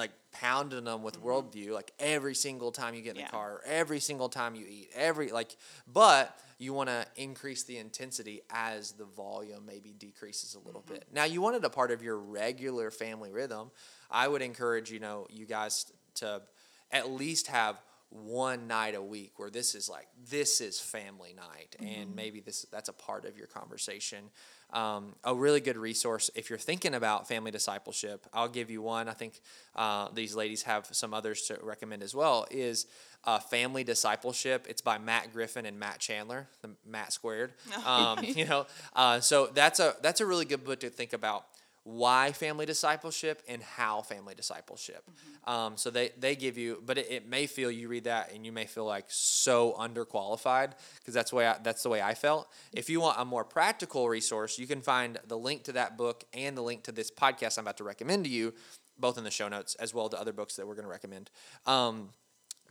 like 0.00 0.10
pounding 0.32 0.84
them 0.84 1.02
with 1.02 1.16
mm-hmm. 1.16 1.28
worldview 1.28 1.72
like 1.72 1.92
every 1.98 2.34
single 2.34 2.72
time 2.72 2.94
you 2.94 3.02
get 3.02 3.10
in 3.10 3.16
the 3.16 3.22
Yeah. 3.22 3.28
car, 3.28 3.60
every 3.64 4.00
single 4.00 4.28
time 4.28 4.54
you 4.54 4.66
eat, 4.68 4.90
every 4.94 5.30
like. 5.30 5.56
But 5.86 6.36
you 6.58 6.72
want 6.72 6.88
to 6.88 7.06
increase 7.16 7.62
the 7.62 7.78
intensity 7.78 8.42
as 8.50 8.92
the 8.92 9.04
volume 9.04 9.64
maybe 9.66 9.92
decreases 9.92 10.54
a 10.54 10.58
little 10.58 10.82
mm-hmm. 10.82 10.94
bit. 10.94 11.06
Now 11.12 11.24
you 11.24 11.40
want 11.40 11.56
it 11.56 11.64
a 11.64 11.70
part 11.70 11.90
of 11.90 12.02
your 12.02 12.18
regular 12.18 12.90
family 12.90 13.30
rhythm. 13.30 13.70
I 14.10 14.26
would 14.26 14.42
encourage 14.42 14.90
you 14.90 14.98
know 14.98 15.26
you 15.30 15.46
guys 15.46 15.92
to 16.16 16.42
at 16.90 17.10
least 17.10 17.46
have 17.46 17.80
one 18.10 18.66
night 18.66 18.96
a 18.96 19.02
week 19.02 19.38
where 19.38 19.50
this 19.50 19.76
is 19.76 19.88
like 19.88 20.08
this 20.28 20.60
is 20.60 20.80
family 20.80 21.32
night 21.32 21.76
and 21.78 22.08
mm-hmm. 22.08 22.14
maybe 22.16 22.40
this 22.40 22.66
that's 22.72 22.88
a 22.88 22.92
part 22.92 23.24
of 23.24 23.38
your 23.38 23.46
conversation 23.46 24.30
um, 24.72 25.14
a 25.24 25.34
really 25.34 25.60
good 25.60 25.76
resource 25.76 26.30
if 26.34 26.50
you're 26.50 26.58
thinking 26.58 26.94
about 26.94 27.28
family 27.28 27.50
discipleship. 27.50 28.26
I'll 28.32 28.48
give 28.48 28.70
you 28.70 28.82
one. 28.82 29.08
I 29.08 29.12
think 29.12 29.40
uh, 29.76 30.08
these 30.14 30.34
ladies 30.34 30.62
have 30.62 30.88
some 30.92 31.14
others 31.14 31.42
to 31.42 31.58
recommend 31.62 32.02
as 32.02 32.14
well. 32.14 32.46
Is 32.50 32.86
uh, 33.24 33.38
Family 33.38 33.84
Discipleship. 33.84 34.66
It's 34.68 34.80
by 34.80 34.98
Matt 34.98 35.32
Griffin 35.32 35.66
and 35.66 35.78
Matt 35.78 35.98
Chandler, 35.98 36.48
the 36.62 36.70
Matt 36.86 37.12
squared. 37.12 37.52
Um, 37.86 38.22
you 38.22 38.44
know, 38.44 38.66
uh, 38.94 39.20
so 39.20 39.46
that's 39.46 39.80
a 39.80 39.96
that's 40.02 40.20
a 40.20 40.26
really 40.26 40.44
good 40.44 40.64
book 40.64 40.80
to 40.80 40.90
think 40.90 41.12
about 41.12 41.44
why 41.84 42.32
family 42.32 42.66
discipleship 42.66 43.42
and 43.48 43.62
how 43.62 44.02
family 44.02 44.34
discipleship. 44.34 45.02
Mm-hmm. 45.10 45.50
Um, 45.50 45.76
so 45.76 45.90
they, 45.90 46.10
they 46.18 46.36
give 46.36 46.58
you, 46.58 46.82
but 46.84 46.98
it, 46.98 47.10
it, 47.10 47.28
may 47.28 47.46
feel 47.46 47.70
you 47.70 47.88
read 47.88 48.04
that 48.04 48.32
and 48.34 48.44
you 48.44 48.52
may 48.52 48.66
feel 48.66 48.84
like 48.84 49.06
so 49.08 49.74
underqualified 49.78 50.72
because 50.98 51.14
that's 51.14 51.30
the 51.30 51.36
way 51.36 51.46
I, 51.46 51.56
that's 51.62 51.82
the 51.82 51.88
way 51.88 52.02
I 52.02 52.14
felt. 52.14 52.48
If 52.72 52.90
you 52.90 53.00
want 53.00 53.18
a 53.18 53.24
more 53.24 53.44
practical 53.44 54.08
resource, 54.08 54.58
you 54.58 54.66
can 54.66 54.82
find 54.82 55.18
the 55.26 55.38
link 55.38 55.64
to 55.64 55.72
that 55.72 55.96
book 55.96 56.24
and 56.34 56.56
the 56.56 56.62
link 56.62 56.84
to 56.84 56.92
this 56.92 57.10
podcast 57.10 57.56
I'm 57.56 57.64
about 57.64 57.78
to 57.78 57.84
recommend 57.84 58.24
to 58.24 58.30
you, 58.30 58.52
both 58.98 59.16
in 59.16 59.24
the 59.24 59.30
show 59.30 59.48
notes 59.48 59.74
as 59.76 59.94
well 59.94 60.04
as 60.04 60.10
the 60.10 60.20
other 60.20 60.32
books 60.32 60.56
that 60.56 60.66
we're 60.66 60.74
going 60.74 60.84
to 60.84 60.90
recommend. 60.90 61.30
Um, 61.66 62.10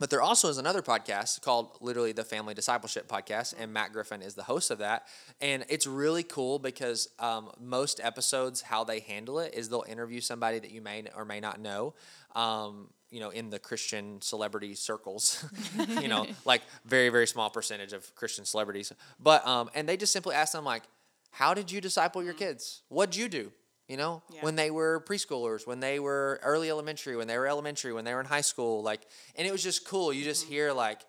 but 0.00 0.08
there 0.08 0.22
also 0.22 0.48
is 0.48 0.56
another 0.56 0.80
podcast 0.80 1.42
called 1.42 1.76
literally 1.82 2.12
the 2.12 2.24
Family 2.24 2.54
Discipleship 2.54 3.06
Podcast, 3.06 3.54
and 3.56 3.70
Matt 3.70 3.92
Griffin 3.92 4.22
is 4.22 4.34
the 4.34 4.42
host 4.42 4.70
of 4.70 4.78
that. 4.78 5.06
And 5.42 5.66
it's 5.68 5.86
really 5.86 6.22
cool 6.22 6.58
because 6.58 7.10
um, 7.18 7.50
most 7.60 8.00
episodes, 8.02 8.62
how 8.62 8.82
they 8.82 9.00
handle 9.00 9.38
it 9.40 9.54
is 9.54 9.68
they'll 9.68 9.84
interview 9.86 10.22
somebody 10.22 10.58
that 10.58 10.70
you 10.70 10.80
may 10.80 11.04
or 11.14 11.26
may 11.26 11.38
not 11.38 11.60
know. 11.60 11.92
Um, 12.34 12.88
you 13.10 13.20
know, 13.20 13.28
in 13.28 13.50
the 13.50 13.58
Christian 13.58 14.22
celebrity 14.22 14.74
circles, 14.74 15.44
you 16.00 16.08
know, 16.08 16.26
like 16.46 16.62
very, 16.86 17.10
very 17.10 17.26
small 17.26 17.50
percentage 17.50 17.92
of 17.92 18.14
Christian 18.14 18.46
celebrities. 18.46 18.92
But, 19.18 19.46
um, 19.46 19.68
and 19.74 19.86
they 19.86 19.98
just 19.98 20.12
simply 20.12 20.34
ask 20.34 20.52
them, 20.52 20.64
like, 20.64 20.84
how 21.30 21.52
did 21.52 21.70
you 21.70 21.80
disciple 21.80 22.24
your 22.24 22.34
kids? 22.34 22.82
What'd 22.88 23.16
you 23.16 23.28
do? 23.28 23.52
You 23.90 23.96
know 23.96 24.22
yeah. 24.32 24.40
when 24.42 24.54
they 24.54 24.70
were 24.70 25.04
preschoolers 25.06 25.66
when 25.66 25.80
they 25.80 25.98
were 25.98 26.38
early 26.44 26.70
elementary 26.70 27.16
when 27.16 27.26
they 27.26 27.36
were 27.36 27.48
elementary 27.48 27.92
when 27.92 28.04
they 28.04 28.14
were 28.14 28.20
in 28.20 28.26
high 28.26 28.40
school 28.40 28.82
like 28.82 29.00
and 29.34 29.46
it 29.46 29.50
was 29.50 29.62
just 29.62 29.84
cool 29.84 30.12
you 30.12 30.22
just 30.22 30.44
mm-hmm. 30.44 30.54
hear 30.54 30.72
like 30.72 31.00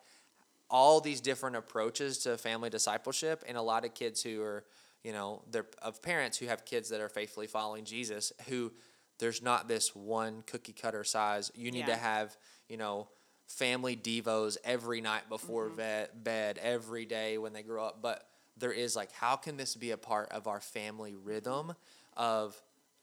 all 0.69 0.99
these 0.99 1.21
different 1.21 1.55
approaches 1.55 2.17
to 2.17 2.37
family 2.37 2.69
discipleship 2.69 3.43
and 3.47 3.55
a 3.55 3.61
lot 3.61 3.85
of 3.85 3.93
kids 3.93 4.23
who 4.23 4.41
are 4.41 4.63
you 5.03 5.13
know 5.13 5.43
they're 5.51 5.67
of 5.83 6.01
parents 6.01 6.39
who 6.39 6.47
have 6.47 6.65
kids 6.65 6.89
that 6.89 6.99
are 6.99 7.09
faithfully 7.09 7.45
following 7.45 7.85
jesus 7.85 8.33
who 8.49 8.71
there's 9.19 9.43
not 9.43 9.67
this 9.67 9.95
one 9.95 10.43
cookie 10.47 10.73
cutter 10.73 11.03
size 11.03 11.51
you 11.53 11.71
need 11.71 11.81
yeah. 11.81 11.85
to 11.85 11.95
have 11.95 12.35
you 12.67 12.77
know 12.77 13.07
family 13.45 13.95
devos 13.95 14.57
every 14.63 15.01
night 15.01 15.27
before 15.27 15.67
mm-hmm. 15.67 15.75
bed, 15.75 16.09
bed 16.23 16.59
every 16.63 17.05
day 17.05 17.37
when 17.37 17.53
they 17.53 17.61
grow 17.61 17.85
up 17.85 18.01
but 18.01 18.25
there 18.57 18.71
is 18.71 18.95
like 18.95 19.11
how 19.11 19.35
can 19.35 19.55
this 19.57 19.75
be 19.75 19.91
a 19.91 19.97
part 19.97 20.31
of 20.31 20.47
our 20.47 20.61
family 20.61 21.13
rhythm 21.15 21.73
of 22.17 22.59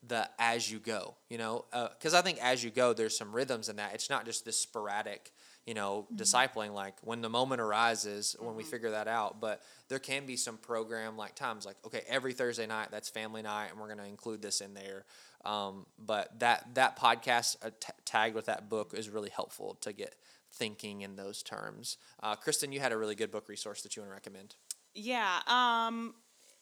the 0.09 0.29
as 0.39 0.71
you 0.71 0.79
go, 0.79 1.15
you 1.29 1.39
know, 1.39 1.65
because 1.71 2.15
uh, 2.15 2.19
I 2.19 2.23
think 2.23 2.39
as 2.43 2.65
you 2.65 2.71
go, 2.71 2.93
there's 2.93 3.17
some 3.17 3.33
rhythms 3.33 3.69
in 3.69 3.77
that. 3.77 3.95
It's 3.95 4.11
not 4.11 4.25
just 4.25 4.45
this 4.45 4.59
sporadic, 4.59 5.33
you 5.67 5.75
know, 5.75 6.07
mm-hmm. 6.13 6.17
discipling. 6.17 6.73
Like 6.73 6.95
when 7.03 7.21
the 7.21 7.29
moment 7.29 7.61
arises, 7.61 8.35
when 8.39 8.51
mm-hmm. 8.51 8.59
we 8.59 8.65
figure 8.65 8.91
that 8.93 9.09
out. 9.09 9.41
But 9.41 9.63
there 9.89 9.99
can 9.99 10.27
be 10.27 10.37
some 10.37 10.57
program 10.57 11.17
like 11.17 11.35
times, 11.35 11.67
like 11.67 11.77
okay, 11.87 12.03
every 12.09 12.33
Thursday 12.33 12.67
night 12.67 12.89
that's 12.91 13.09
family 13.09 13.43
night, 13.43 13.69
and 13.71 13.81
we're 13.81 13.87
going 13.87 13.99
to 13.99 14.07
include 14.07 14.43
this 14.43 14.61
in 14.61 14.75
there. 14.75 15.05
Um, 15.45 15.87
but 15.99 16.39
that 16.41 16.75
that 16.75 16.99
podcast 16.99 17.57
uh, 17.63 17.71
t- 17.79 17.93
tagged 18.05 18.35
with 18.35 18.47
that 18.47 18.69
book 18.69 18.95
is 18.97 19.09
really 19.09 19.31
helpful 19.31 19.77
to 19.83 19.93
get 19.93 20.15
thinking 20.53 21.03
in 21.03 21.17
those 21.17 21.43
terms. 21.43 21.99
Uh, 22.23 22.35
Kristen, 22.35 22.73
you 22.73 22.81
had 22.81 22.93
a 22.93 22.97
really 22.97 23.15
good 23.15 23.31
book 23.31 23.49
resource 23.49 23.83
that 23.83 23.95
you 23.95 24.03
want 24.03 24.11
to 24.11 24.15
recommend. 24.15 24.55
Yeah. 24.95 25.41
Um, 25.47 26.15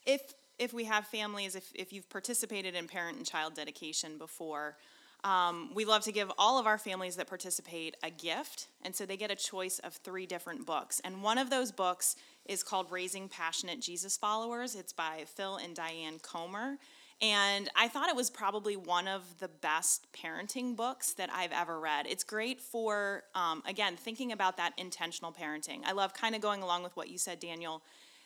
if 0.04 0.34
if 0.58 0.72
we 0.72 0.84
have 0.84 1.06
families, 1.06 1.54
if, 1.54 1.70
if 1.74 1.92
you've 1.92 2.08
participated 2.08 2.74
in 2.74 2.88
parent 2.88 3.16
and 3.18 3.26
child 3.26 3.54
dedication 3.54 4.18
before, 4.18 4.76
um, 5.24 5.70
we 5.74 5.84
love 5.84 6.02
to 6.02 6.12
give 6.12 6.30
all 6.38 6.58
of 6.58 6.66
our 6.66 6.78
families 6.78 7.16
that 7.16 7.26
participate 7.26 7.96
a 8.02 8.10
gift. 8.10 8.68
And 8.82 8.94
so 8.94 9.06
they 9.06 9.16
get 9.16 9.30
a 9.30 9.36
choice 9.36 9.78
of 9.80 9.94
three 9.94 10.26
different 10.26 10.66
books. 10.66 11.00
And 11.04 11.22
one 11.22 11.38
of 11.38 11.50
those 11.50 11.72
books 11.72 12.16
is 12.44 12.62
called 12.62 12.92
Raising 12.92 13.28
Passionate 13.28 13.80
Jesus 13.80 14.16
Followers. 14.16 14.74
It's 14.74 14.92
by 14.92 15.24
Phil 15.26 15.56
and 15.56 15.74
Diane 15.74 16.18
Comer. 16.22 16.78
And 17.22 17.70
I 17.74 17.88
thought 17.88 18.10
it 18.10 18.14
was 18.14 18.28
probably 18.28 18.76
one 18.76 19.08
of 19.08 19.22
the 19.38 19.48
best 19.48 20.06
parenting 20.12 20.76
books 20.76 21.14
that 21.14 21.30
I've 21.32 21.52
ever 21.52 21.80
read. 21.80 22.06
It's 22.06 22.24
great 22.24 22.60
for, 22.60 23.24
um, 23.34 23.62
again, 23.66 23.96
thinking 23.96 24.32
about 24.32 24.58
that 24.58 24.74
intentional 24.76 25.32
parenting. 25.32 25.80
I 25.86 25.92
love 25.92 26.12
kind 26.12 26.34
of 26.34 26.42
going 26.42 26.62
along 26.62 26.82
with 26.82 26.94
what 26.94 27.08
you 27.08 27.16
said, 27.16 27.40
Daniel 27.40 27.82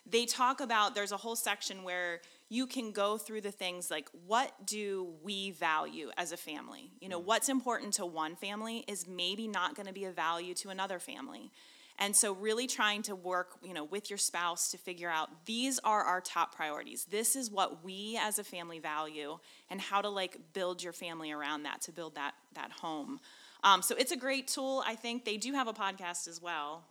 they 0.06 0.26
talk 0.26 0.60
about 0.60 0.94
there's 0.94 1.12
a 1.12 1.16
whole 1.16 1.36
section 1.36 1.82
where 1.82 2.20
you 2.48 2.66
can 2.66 2.90
go 2.90 3.16
through 3.16 3.40
the 3.40 3.50
things 3.50 3.90
like 3.90 4.08
what 4.26 4.52
do 4.66 5.14
we 5.22 5.52
value 5.52 6.10
as 6.16 6.32
a 6.32 6.36
family? 6.36 6.90
You 7.00 7.08
know 7.08 7.20
mm. 7.20 7.24
what's 7.24 7.48
important 7.48 7.94
to 7.94 8.06
one 8.06 8.36
family 8.36 8.84
is 8.88 9.06
maybe 9.06 9.46
not 9.46 9.74
going 9.74 9.86
to 9.86 9.92
be 9.92 10.04
a 10.04 10.10
value 10.10 10.54
to 10.54 10.70
another 10.70 10.98
family. 10.98 11.50
And 12.02 12.16
so 12.16 12.32
really 12.32 12.66
trying 12.66 13.02
to 13.02 13.14
work 13.14 13.56
you 13.62 13.74
know 13.74 13.84
with 13.84 14.10
your 14.10 14.18
spouse 14.18 14.70
to 14.72 14.78
figure 14.78 15.10
out 15.10 15.28
these 15.46 15.78
are 15.80 16.02
our 16.02 16.20
top 16.20 16.54
priorities. 16.54 17.04
This 17.04 17.36
is 17.36 17.50
what 17.50 17.84
we 17.84 18.18
as 18.20 18.38
a 18.38 18.44
family 18.44 18.78
value 18.80 19.38
and 19.70 19.80
how 19.80 20.02
to 20.02 20.08
like 20.08 20.36
build 20.52 20.82
your 20.82 20.92
family 20.92 21.30
around 21.30 21.62
that 21.64 21.82
to 21.82 21.92
build 21.92 22.16
that 22.16 22.34
that 22.54 22.72
home. 22.72 23.20
Um, 23.62 23.82
so 23.82 23.94
it's 23.94 24.10
a 24.10 24.16
great 24.16 24.48
tool 24.48 24.82
i 24.86 24.94
think. 24.94 25.24
They 25.24 25.36
do 25.36 25.52
have 25.52 25.68
a 25.68 25.74
podcast 25.74 26.26
as 26.26 26.40
well 26.42 26.84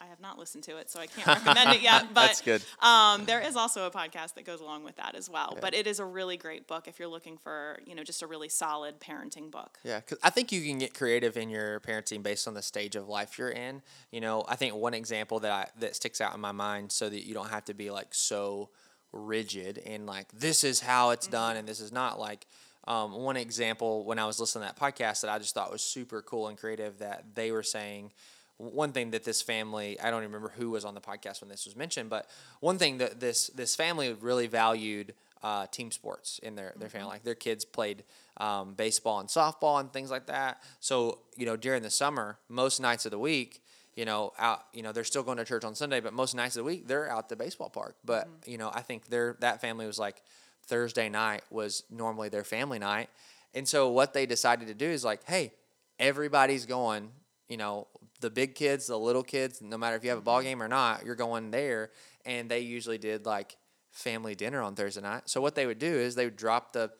I 0.00 0.06
have 0.06 0.20
not 0.20 0.38
listened 0.38 0.64
to 0.64 0.76
it, 0.76 0.90
so 0.90 1.00
I 1.00 1.06
can't 1.06 1.26
recommend 1.44 1.70
it 1.76 1.82
yet. 1.82 2.06
But 2.14 2.26
That's 2.26 2.40
good. 2.40 2.62
Um, 2.80 3.24
there 3.24 3.40
is 3.40 3.56
also 3.56 3.86
a 3.86 3.90
podcast 3.90 4.34
that 4.34 4.44
goes 4.44 4.60
along 4.60 4.84
with 4.84 4.96
that 4.96 5.14
as 5.14 5.28
well. 5.28 5.52
Yeah. 5.54 5.60
But 5.60 5.74
it 5.74 5.86
is 5.86 5.98
a 5.98 6.04
really 6.04 6.36
great 6.36 6.66
book 6.66 6.86
if 6.86 6.98
you're 6.98 7.08
looking 7.08 7.36
for, 7.36 7.78
you 7.84 7.94
know, 7.94 8.04
just 8.04 8.22
a 8.22 8.26
really 8.26 8.48
solid 8.48 9.00
parenting 9.00 9.50
book. 9.50 9.78
Yeah, 9.82 10.00
because 10.00 10.18
I 10.22 10.30
think 10.30 10.52
you 10.52 10.62
can 10.62 10.78
get 10.78 10.94
creative 10.94 11.36
in 11.36 11.50
your 11.50 11.80
parenting 11.80 12.22
based 12.22 12.46
on 12.46 12.54
the 12.54 12.62
stage 12.62 12.96
of 12.96 13.08
life 13.08 13.38
you're 13.38 13.50
in. 13.50 13.82
You 14.12 14.20
know, 14.20 14.44
I 14.48 14.56
think 14.56 14.74
one 14.74 14.94
example 14.94 15.40
that 15.40 15.52
I, 15.52 15.66
that 15.80 15.96
sticks 15.96 16.20
out 16.20 16.34
in 16.34 16.40
my 16.40 16.52
mind, 16.52 16.92
so 16.92 17.08
that 17.08 17.26
you 17.26 17.34
don't 17.34 17.50
have 17.50 17.64
to 17.66 17.74
be 17.74 17.90
like 17.90 18.08
so 18.14 18.70
rigid 19.12 19.78
and 19.86 20.06
like 20.06 20.30
this 20.32 20.62
is 20.62 20.80
how 20.80 21.10
it's 21.10 21.26
mm-hmm. 21.26 21.32
done 21.32 21.56
and 21.56 21.68
this 21.68 21.80
is 21.80 21.92
not 21.92 22.18
like. 22.18 22.46
Um, 22.86 23.12
one 23.12 23.36
example 23.36 24.06
when 24.06 24.18
I 24.18 24.24
was 24.24 24.40
listening 24.40 24.66
to 24.66 24.74
that 24.74 24.80
podcast 24.80 25.20
that 25.20 25.30
I 25.30 25.38
just 25.38 25.52
thought 25.52 25.70
was 25.70 25.82
super 25.82 26.22
cool 26.22 26.48
and 26.48 26.56
creative 26.56 27.00
that 27.00 27.34
they 27.34 27.52
were 27.52 27.62
saying 27.62 28.12
one 28.58 28.92
thing 28.92 29.12
that 29.12 29.24
this 29.24 29.40
family 29.40 29.98
I 30.00 30.10
don't 30.10 30.22
even 30.22 30.32
remember 30.32 30.52
who 30.56 30.70
was 30.70 30.84
on 30.84 30.94
the 30.94 31.00
podcast 31.00 31.40
when 31.40 31.48
this 31.48 31.64
was 31.64 31.76
mentioned, 31.76 32.10
but 32.10 32.28
one 32.60 32.78
thing 32.78 32.98
that 32.98 33.20
this 33.20 33.48
this 33.48 33.74
family 33.74 34.12
really 34.12 34.46
valued 34.46 35.14
uh, 35.42 35.66
team 35.66 35.90
sports 35.90 36.40
in 36.42 36.56
their 36.56 36.72
their 36.76 36.88
family. 36.88 37.06
Mm-hmm. 37.06 37.12
Like 37.14 37.22
their 37.24 37.34
kids 37.34 37.64
played 37.64 38.04
um, 38.38 38.74
baseball 38.74 39.20
and 39.20 39.28
softball 39.28 39.80
and 39.80 39.92
things 39.92 40.10
like 40.10 40.26
that. 40.26 40.62
So 40.80 41.20
you 41.36 41.46
know 41.46 41.56
during 41.56 41.82
the 41.82 41.90
summer, 41.90 42.38
most 42.48 42.80
nights 42.80 43.04
of 43.04 43.12
the 43.12 43.18
week, 43.18 43.62
you 43.94 44.04
know 44.04 44.32
out 44.38 44.64
you 44.72 44.82
know 44.82 44.92
they're 44.92 45.04
still 45.04 45.22
going 45.22 45.38
to 45.38 45.44
church 45.44 45.64
on 45.64 45.74
Sunday, 45.74 46.00
but 46.00 46.12
most 46.12 46.34
nights 46.34 46.56
of 46.56 46.60
the 46.60 46.64
week 46.64 46.88
they're 46.88 47.10
out 47.10 47.28
the 47.28 47.36
baseball 47.36 47.70
park. 47.70 47.96
But 48.04 48.26
mm-hmm. 48.26 48.50
you 48.50 48.58
know 48.58 48.70
I 48.74 48.82
think 48.82 49.08
their 49.08 49.36
that 49.40 49.60
family 49.60 49.86
was 49.86 49.98
like 49.98 50.22
Thursday 50.66 51.08
night 51.08 51.42
was 51.50 51.84
normally 51.90 52.28
their 52.28 52.44
family 52.44 52.78
night, 52.78 53.08
and 53.54 53.68
so 53.68 53.90
what 53.90 54.14
they 54.14 54.26
decided 54.26 54.68
to 54.68 54.74
do 54.74 54.86
is 54.86 55.04
like, 55.04 55.24
hey, 55.24 55.52
everybody's 55.98 56.66
going 56.66 57.10
you 57.48 57.56
know 57.56 57.86
the 58.20 58.30
big 58.30 58.54
kids, 58.54 58.86
the 58.86 58.98
little 58.98 59.22
kids, 59.22 59.60
no 59.62 59.78
matter 59.78 59.96
if 59.96 60.04
you 60.04 60.10
have 60.10 60.18
a 60.18 60.22
ball 60.22 60.42
game 60.42 60.62
or 60.62 60.68
not, 60.68 61.04
you're 61.04 61.14
going 61.14 61.50
there. 61.50 61.90
And 62.24 62.50
they 62.50 62.60
usually 62.60 62.98
did 62.98 63.26
like 63.26 63.56
family 63.92 64.34
dinner 64.34 64.62
on 64.62 64.74
Thursday 64.74 65.00
night. 65.00 65.22
So 65.26 65.40
what 65.40 65.54
they 65.54 65.66
would 65.66 65.78
do 65.78 65.86
is 65.92 66.14
they 66.14 66.24
would 66.24 66.36
drop 66.36 66.72
the 66.72 66.90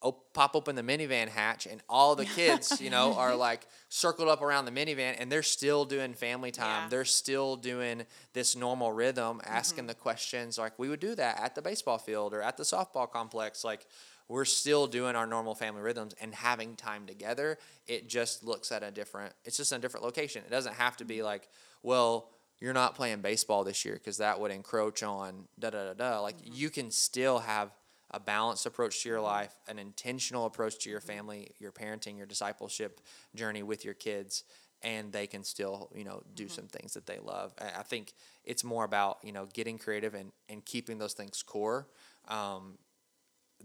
op- 0.00 0.32
pop 0.34 0.54
open 0.54 0.76
the 0.76 0.82
minivan 0.82 1.28
hatch, 1.28 1.66
and 1.66 1.82
all 1.88 2.14
the 2.14 2.24
kids, 2.24 2.80
you 2.80 2.90
know, 2.90 3.14
are 3.18 3.34
like 3.34 3.66
circled 3.88 4.28
up 4.28 4.42
around 4.42 4.64
the 4.64 4.70
minivan, 4.70 5.16
and 5.18 5.30
they're 5.30 5.42
still 5.42 5.84
doing 5.84 6.14
family 6.14 6.50
time. 6.50 6.84
Yeah. 6.84 6.88
They're 6.88 7.04
still 7.04 7.56
doing 7.56 8.04
this 8.32 8.56
normal 8.56 8.92
rhythm, 8.92 9.40
asking 9.44 9.82
mm-hmm. 9.82 9.88
the 9.88 9.94
questions 9.94 10.58
like 10.58 10.78
we 10.78 10.88
would 10.88 11.00
do 11.00 11.14
that 11.14 11.40
at 11.40 11.54
the 11.54 11.62
baseball 11.62 11.98
field 11.98 12.34
or 12.34 12.42
at 12.42 12.56
the 12.56 12.64
softball 12.64 13.10
complex, 13.10 13.64
like 13.64 13.86
we're 14.28 14.44
still 14.44 14.86
doing 14.86 15.16
our 15.16 15.26
normal 15.26 15.54
family 15.54 15.82
rhythms 15.82 16.14
and 16.20 16.34
having 16.34 16.76
time 16.76 17.06
together. 17.06 17.58
It 17.86 18.08
just 18.08 18.44
looks 18.44 18.72
at 18.72 18.82
a 18.82 18.90
different, 18.90 19.34
it's 19.44 19.56
just 19.56 19.72
a 19.72 19.78
different 19.78 20.04
location. 20.04 20.42
It 20.46 20.50
doesn't 20.50 20.74
have 20.74 20.96
to 20.98 21.04
be 21.04 21.22
like, 21.22 21.48
well, 21.82 22.30
you're 22.60 22.72
not 22.72 22.94
playing 22.94 23.20
baseball 23.22 23.64
this 23.64 23.84
year 23.84 23.94
because 23.94 24.18
that 24.18 24.38
would 24.38 24.52
encroach 24.52 25.02
on 25.02 25.48
da 25.58 25.70
da 25.70 25.86
da 25.86 25.94
da. 25.94 26.20
Like 26.20 26.38
mm-hmm. 26.38 26.52
you 26.54 26.70
can 26.70 26.90
still 26.90 27.40
have 27.40 27.70
a 28.12 28.20
balanced 28.20 28.66
approach 28.66 29.02
to 29.02 29.08
your 29.08 29.20
life, 29.20 29.54
an 29.68 29.78
intentional 29.78 30.46
approach 30.46 30.78
to 30.84 30.90
your 30.90 31.00
mm-hmm. 31.00 31.08
family, 31.08 31.50
your 31.58 31.72
parenting, 31.72 32.16
your 32.16 32.26
discipleship 32.26 33.00
journey 33.34 33.62
with 33.62 33.84
your 33.84 33.94
kids, 33.94 34.44
and 34.82 35.12
they 35.12 35.26
can 35.26 35.42
still, 35.42 35.90
you 35.94 36.04
know, 36.04 36.22
do 36.34 36.44
mm-hmm. 36.44 36.52
some 36.52 36.66
things 36.66 36.94
that 36.94 37.06
they 37.06 37.18
love. 37.18 37.52
I 37.60 37.82
think 37.82 38.12
it's 38.44 38.62
more 38.62 38.84
about, 38.84 39.18
you 39.22 39.32
know, 39.32 39.46
getting 39.52 39.78
creative 39.78 40.14
and, 40.14 40.30
and 40.48 40.64
keeping 40.64 40.98
those 40.98 41.14
things 41.14 41.42
core. 41.42 41.88
Um, 42.28 42.78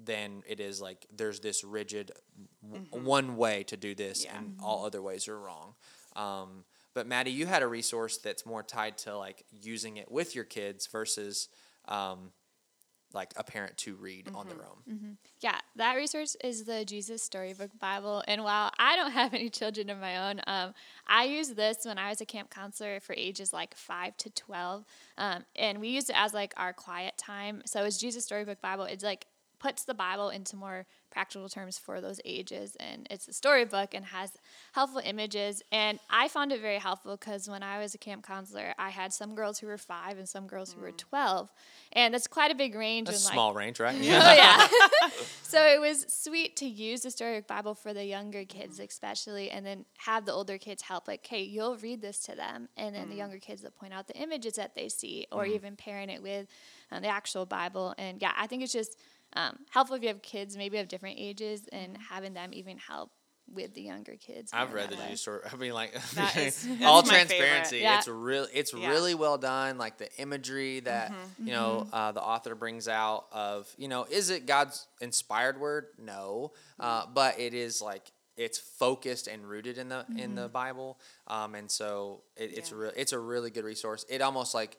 than 0.03 0.43
it 0.47 0.59
is 0.59 0.81
like 0.81 1.05
there's 1.15 1.39
this 1.39 1.63
rigid 1.63 2.11
mm-hmm. 2.65 3.03
one 3.03 3.37
way 3.37 3.63
to 3.63 3.77
do 3.77 3.95
this 3.95 4.25
yeah. 4.25 4.37
and 4.37 4.57
all 4.61 4.85
other 4.85 5.01
ways 5.01 5.27
are 5.27 5.39
wrong. 5.39 5.73
Um, 6.15 6.63
but 6.93 7.07
Maddie, 7.07 7.31
you 7.31 7.45
had 7.45 7.61
a 7.61 7.67
resource 7.67 8.17
that's 8.17 8.45
more 8.45 8.63
tied 8.63 8.97
to 8.99 9.17
like 9.17 9.43
using 9.51 9.97
it 9.97 10.11
with 10.11 10.35
your 10.35 10.45
kids 10.45 10.87
versus 10.87 11.47
um, 11.87 12.31
like 13.13 13.33
a 13.35 13.43
parent 13.43 13.77
to 13.77 13.95
read 13.95 14.29
on 14.33 14.47
their 14.47 14.57
own. 14.57 15.17
Yeah, 15.39 15.57
that 15.75 15.93
resource 15.93 16.35
is 16.43 16.65
the 16.65 16.83
Jesus 16.85 17.21
Storybook 17.23 17.71
Bible. 17.79 18.23
And 18.27 18.43
while 18.43 18.71
I 18.77 18.95
don't 18.95 19.11
have 19.21 19.33
any 19.33 19.49
children 19.49 19.89
of 19.89 19.99
my 19.99 20.29
own, 20.29 20.41
um, 20.47 20.73
I 21.07 21.25
used 21.25 21.55
this 21.55 21.79
when 21.83 21.97
I 21.97 22.09
was 22.09 22.21
a 22.21 22.25
camp 22.25 22.49
counselor 22.49 22.99
for 22.99 23.13
ages 23.17 23.53
like 23.53 23.75
5 23.75 24.17
to 24.17 24.29
12. 24.31 24.83
Um, 25.17 25.45
and 25.55 25.79
we 25.79 25.89
used 25.89 26.09
it 26.09 26.15
as 26.17 26.33
like 26.33 26.53
our 26.57 26.73
quiet 26.73 27.17
time. 27.17 27.61
So 27.65 27.83
it's 27.83 27.97
Jesus 27.97 28.25
Storybook 28.25 28.61
Bible. 28.61 28.85
It's 28.85 29.03
like 29.03 29.27
puts 29.59 29.83
the 29.83 29.93
Bible 29.93 30.29
into 30.29 30.55
more 30.55 30.85
practical 31.09 31.49
terms 31.49 31.77
for 31.77 31.99
those 32.01 32.19
ages. 32.25 32.75
And 32.79 33.07
it's 33.09 33.27
a 33.27 33.33
storybook 33.33 33.93
and 33.93 34.05
has 34.05 34.33
helpful 34.73 35.01
images. 35.03 35.63
And 35.71 35.99
I 36.09 36.27
found 36.27 36.51
it 36.51 36.61
very 36.61 36.77
helpful 36.77 37.17
because 37.17 37.49
when 37.49 37.63
I 37.63 37.79
was 37.79 37.95
a 37.95 37.97
camp 37.97 38.25
counselor, 38.25 38.73
I 38.77 38.89
had 38.89 39.13
some 39.13 39.33
girls 39.33 39.59
who 39.59 39.67
were 39.67 39.77
five 39.77 40.17
and 40.17 40.27
some 40.27 40.47
girls 40.47 40.73
who 40.73 40.81
were 40.81 40.91
mm. 40.91 40.97
12. 40.97 41.51
And 41.93 42.13
that's 42.13 42.27
quite 42.27 42.51
a 42.51 42.55
big 42.55 42.75
range. 42.75 43.07
That's 43.07 43.23
a 43.23 43.29
when, 43.29 43.29
like, 43.29 43.33
small 43.33 43.53
range, 43.53 43.79
right? 43.79 43.95
Oh 44.27 44.33
yeah. 44.33 44.67
so 45.43 45.65
it 45.65 45.79
was 45.79 46.05
sweet 46.07 46.55
to 46.57 46.65
use 46.65 47.01
the 47.01 47.11
storybook 47.11 47.47
Bible 47.47 47.73
for 47.73 47.93
the 47.93 48.03
younger 48.03 48.45
kids, 48.45 48.75
mm-hmm. 48.75 48.85
especially, 48.85 49.49
and 49.49 49.65
then 49.65 49.85
have 49.97 50.25
the 50.25 50.33
older 50.33 50.57
kids 50.57 50.81
help. 50.81 51.07
Like, 51.07 51.25
hey, 51.25 51.43
you'll 51.43 51.77
read 51.77 52.01
this 52.01 52.19
to 52.21 52.35
them, 52.35 52.67
and 52.77 52.95
then 52.95 53.03
the 53.03 53.09
mm-hmm. 53.09 53.19
younger 53.19 53.39
kids 53.39 53.63
will 53.63 53.71
point 53.71 53.93
out 53.93 54.07
the 54.07 54.17
images 54.17 54.53
that 54.53 54.75
they 54.75 54.89
see, 54.89 55.27
or 55.31 55.43
mm-hmm. 55.43 55.53
even 55.53 55.75
pairing 55.75 56.09
it 56.09 56.21
with 56.21 56.47
um, 56.91 57.01
the 57.01 57.07
actual 57.07 57.45
Bible. 57.45 57.93
And 57.97 58.21
yeah, 58.21 58.31
I 58.37 58.47
think 58.47 58.63
it's 58.63 58.73
just 58.73 58.97
um, 59.33 59.57
helpful 59.69 59.95
if 59.97 60.01
you 60.01 60.07
have 60.09 60.21
kids, 60.21 60.55
maybe 60.57 60.77
of 60.79 60.87
different 60.87 61.17
ages, 61.19 61.67
and 61.71 61.97
having 62.09 62.33
them 62.33 62.51
even 62.53 62.77
help 62.77 63.11
with 63.49 63.73
the 63.73 63.81
younger 63.81 64.15
kids. 64.17 64.51
I've 64.53 64.73
read 64.73 64.89
the 64.89 64.97
way. 64.97 65.03
Jesus 65.05 65.21
story. 65.21 65.39
I 65.53 65.55
mean, 65.55 65.73
like 65.73 65.93
That 66.15 66.35
is- 66.37 66.67
that's 66.67 66.83
all 66.83 67.01
transparency. 67.01 67.77
Yeah. 67.79 67.97
It's 67.97 68.07
really, 68.09 68.49
it's 68.53 68.73
Yeah. 68.73 68.89
really 68.89 69.15
well 69.15 69.37
done. 69.37 69.77
Like 69.77 69.97
the 69.97 70.09
imagery 70.19 70.81
that 70.81 71.11
Mm-hmm. 71.11 71.47
you 71.47 71.53
know 71.53 71.87
uh, 71.93 72.11
the 72.11 72.21
author 72.21 72.55
brings 72.55 72.87
out 72.89 73.25
of 73.31 73.73
you 73.77 73.87
know, 73.87 74.05
is 74.09 74.29
it 74.31 74.45
God's 74.47 74.87
inspired 74.99 75.59
word? 75.61 75.85
No, 75.97 76.51
uh, 76.79 77.05
but 77.13 77.39
it 77.39 77.53
is 77.53 77.81
like 77.81 78.11
it's 78.35 78.59
focused 78.59 79.27
and 79.27 79.47
rooted 79.47 79.77
in 79.77 79.87
the 79.89 80.05
in 80.09 80.15
Mm-hmm. 80.17 80.35
the 80.35 80.49
Bible. 80.49 80.99
Um, 81.27 81.55
and 81.55 81.71
so 81.71 82.23
it, 82.35 82.51
it's 82.57 82.71
Yeah. 82.71 82.77
real. 82.77 82.91
It's 82.97 83.13
a 83.13 83.19
really 83.19 83.49
good 83.49 83.63
resource. 83.63 84.03
It 84.09 84.21
almost 84.21 84.53
like 84.55 84.77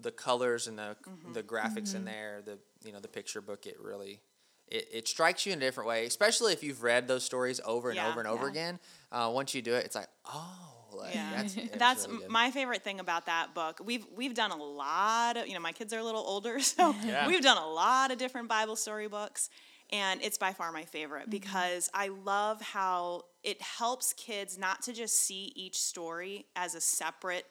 the 0.00 0.10
colors 0.12 0.66
and 0.66 0.78
the 0.78 0.96
Mm-hmm. 1.08 1.32
the 1.32 1.42
graphics 1.42 1.88
Mm-hmm. 1.88 1.96
in 1.96 2.04
there, 2.04 2.42
the 2.44 2.58
you 2.84 2.92
know 2.92 3.00
the 3.00 3.08
picture 3.08 3.40
book. 3.40 3.66
It 3.66 3.76
really 3.80 4.20
it, 4.68 4.88
it 4.92 5.08
strikes 5.08 5.46
you 5.46 5.52
in 5.52 5.58
a 5.58 5.60
different 5.60 5.88
way, 5.88 6.06
especially 6.06 6.52
if 6.52 6.62
you've 6.62 6.82
read 6.82 7.06
those 7.08 7.24
stories 7.24 7.60
over 7.64 7.90
and 7.90 7.98
Yeah. 7.98 8.10
over 8.10 8.18
and 8.20 8.28
over 8.28 8.44
Yeah. 8.46 8.50
again. 8.50 8.78
Uh, 9.12 9.30
once 9.32 9.54
you 9.54 9.62
do 9.62 9.74
it, 9.74 9.84
it's 9.84 9.94
like, 9.94 10.08
oh, 10.26 10.88
like, 10.92 11.14
Yeah, 11.14 11.30
that's 11.36 11.56
it's 11.56 11.76
that's 11.78 12.08
really 12.08 12.24
my 12.28 12.50
favorite 12.50 12.82
thing 12.82 13.00
about 13.00 13.26
that 13.26 13.54
book. 13.54 13.80
We've 13.84 14.06
we've 14.16 14.34
done 14.34 14.50
a 14.50 14.56
lot 14.56 15.36
of 15.36 15.46
you 15.46 15.54
know 15.54 15.60
my 15.60 15.72
kids 15.72 15.92
are 15.92 15.98
a 15.98 16.04
little 16.04 16.22
older, 16.26 16.58
so 16.74 16.94
Yeah. 17.06 17.26
we've 17.26 17.42
done 17.42 17.58
a 17.58 17.66
lot 17.66 18.10
of 18.10 18.18
different 18.18 18.48
Bible 18.48 18.76
story 18.76 19.08
books, 19.08 19.48
and 19.90 20.20
it's 20.22 20.36
by 20.38 20.52
far 20.52 20.72
my 20.72 20.84
favorite 20.84 21.30
because 21.30 21.88
I 21.94 22.08
love 22.08 22.60
how 22.60 23.22
it 23.44 23.62
helps 23.62 24.12
kids 24.14 24.58
not 24.58 24.82
to 24.82 24.92
just 24.92 25.14
see 25.20 25.52
each 25.54 25.78
story 25.78 26.46
as 26.56 26.74
a 26.74 26.80
separate 26.80 27.46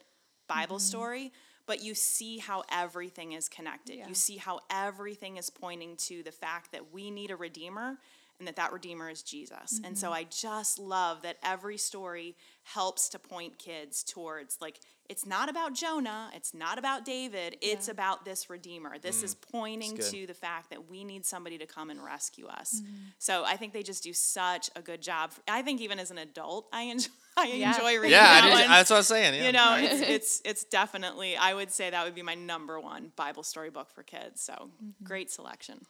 Bible 0.48 0.80
story. 0.80 1.32
But 1.68 1.84
you 1.84 1.96
see 1.96 2.38
how 2.38 2.64
everything 2.72 3.32
is 3.32 3.50
connected. 3.50 3.98
Yeah. 3.98 4.08
You 4.08 4.14
see 4.14 4.38
how 4.38 4.60
everything 4.70 5.38
is 5.38 5.50
pointing 5.50 5.96
to 5.98 6.22
the 6.24 6.32
fact 6.32 6.72
that 6.72 6.94
we 6.94 7.10
need 7.10 7.32
a 7.32 7.36
redeemer 7.36 7.98
and 8.40 8.48
that 8.48 8.56
that 8.58 8.74
redeemer 8.74 9.10
is 9.10 9.24
Jesus. 9.24 9.80
And 9.84 9.98
so 9.98 10.08
mm-hmm. 10.08 10.16
I 10.16 10.24
just 10.26 10.78
love 10.78 11.22
that 11.22 11.38
every 11.44 11.78
story 11.78 12.36
helps 12.66 13.10
to 13.10 13.20
point 13.20 13.58
kids 13.58 14.04
towards 14.04 14.58
like 14.60 14.80
it's 15.08 15.24
not 15.24 15.50
about 15.50 15.76
Jonah, 15.76 16.32
it's 16.34 16.52
not 16.54 16.80
about 16.80 17.06
David, 17.06 17.58
it's 17.62 17.88
Yeah. 17.88 17.92
about 17.92 18.26
this 18.26 18.50
redeemer. 18.50 18.98
This 18.98 19.22
is 19.22 19.36
mm. 19.36 19.42
pointing 19.52 19.98
to 19.98 20.26
the 20.26 20.34
fact 20.34 20.72
that 20.72 20.90
we 20.90 21.04
need 21.04 21.28
somebody 21.28 21.60
to 21.60 21.68
come 21.68 21.92
and 21.92 22.04
rescue 22.04 22.48
us. 22.48 22.82
Mm-hmm. 22.82 22.94
So 23.20 23.44
I 23.46 23.56
think 23.56 23.74
they 23.74 23.84
just 23.84 24.02
do 24.02 24.14
such 24.14 24.72
a 24.76 24.82
good 24.82 25.04
job. 25.04 25.32
I 25.48 25.62
think 25.62 25.80
even 25.82 26.00
as 26.00 26.10
an 26.10 26.18
adult, 26.18 26.68
I 26.74 26.84
enjoy 26.84 27.12
I 27.38 27.48
Yeah. 27.48 27.76
enjoy 27.76 27.96
reading 27.96 28.12
yeah, 28.12 28.22
I 28.22 28.42
that 28.42 28.42
did, 28.44 28.52
one 28.54 28.70
that's 28.70 28.90
what 28.90 28.96
I 28.96 29.00
was 29.00 29.08
saying. 29.08 29.34
Yeah. 29.36 29.46
you 29.46 29.52
know 29.52 29.76
it's, 29.78 30.10
it's 30.10 30.42
it's 30.46 30.64
definitely 30.64 31.36
i 31.36 31.54
would 31.54 31.70
say 31.70 31.90
that 31.90 32.06
would 32.06 32.16
be 32.16 32.22
my 32.22 32.36
number 32.36 32.80
one 32.80 33.12
bible 33.18 33.44
story 33.44 33.70
book 33.70 33.90
for 33.92 34.04
kids 34.04 34.42
so 34.42 34.54
mm-hmm. 34.54 35.04
great 35.04 35.30
selection 35.30 35.86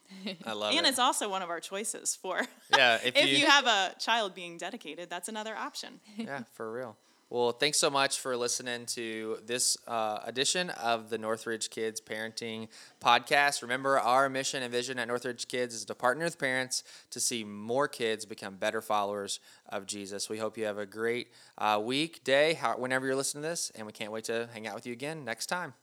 I 0.45 0.53
love 0.53 0.69
and 0.69 0.75
it. 0.75 0.77
And 0.79 0.87
it's 0.87 0.97
also 0.97 1.29
one 1.29 1.43
of 1.43 1.49
our 1.49 1.59
choices 1.59 2.15
for 2.15 2.41
yeah, 2.75 2.95
if, 3.05 3.15
if 3.15 3.29
you, 3.29 3.37
you 3.37 3.45
have 3.45 3.67
a 3.67 3.93
child 3.99 4.33
being 4.33 4.57
dedicated 4.57 5.09
that's 5.09 5.29
another 5.29 5.55
option 5.55 5.99
yeah, 6.17 6.43
for 6.65 6.71
real. 6.71 6.97
Well, 7.29 7.51
thanks 7.51 7.77
so 7.77 7.91
much 7.91 8.19
for 8.19 8.35
listening 8.35 8.87
to 8.87 9.37
this 9.45 9.77
uh, 9.87 10.19
edition 10.25 10.71
of 10.71 11.11
the 11.11 11.17
Northridge 11.19 11.69
Kids 11.69 12.01
Parenting 12.01 12.69
Podcast. 12.99 13.61
Remember, 13.61 13.99
our 13.99 14.29
mission 14.29 14.63
and 14.63 14.71
vision 14.71 14.97
at 14.97 15.07
Northridge 15.07 15.47
Kids 15.47 15.75
is 15.75 15.85
to 15.85 15.93
partner 15.93 16.25
with 16.25 16.39
parents 16.39 16.83
to 17.11 17.19
see 17.19 17.43
more 17.43 17.87
kids 17.87 18.25
become 18.25 18.55
better 18.55 18.81
followers 18.81 19.39
of 19.69 19.85
Jesus. 19.85 20.27
We 20.27 20.39
hope 20.39 20.57
you 20.57 20.65
have 20.65 20.79
a 20.79 20.87
great 20.87 21.27
uh, 21.59 21.79
week, 21.83 22.23
day, 22.23 22.55
how, 22.55 22.77
whenever 22.77 23.05
you're 23.05 23.15
listening 23.15 23.43
to 23.43 23.49
this, 23.49 23.71
and 23.75 23.85
we 23.85 23.93
can't 23.93 24.11
wait 24.11 24.23
to 24.23 24.49
hang 24.51 24.65
out 24.65 24.73
with 24.73 24.87
you 24.87 24.93
again 24.93 25.23
next 25.23 25.45
time. 25.45 25.75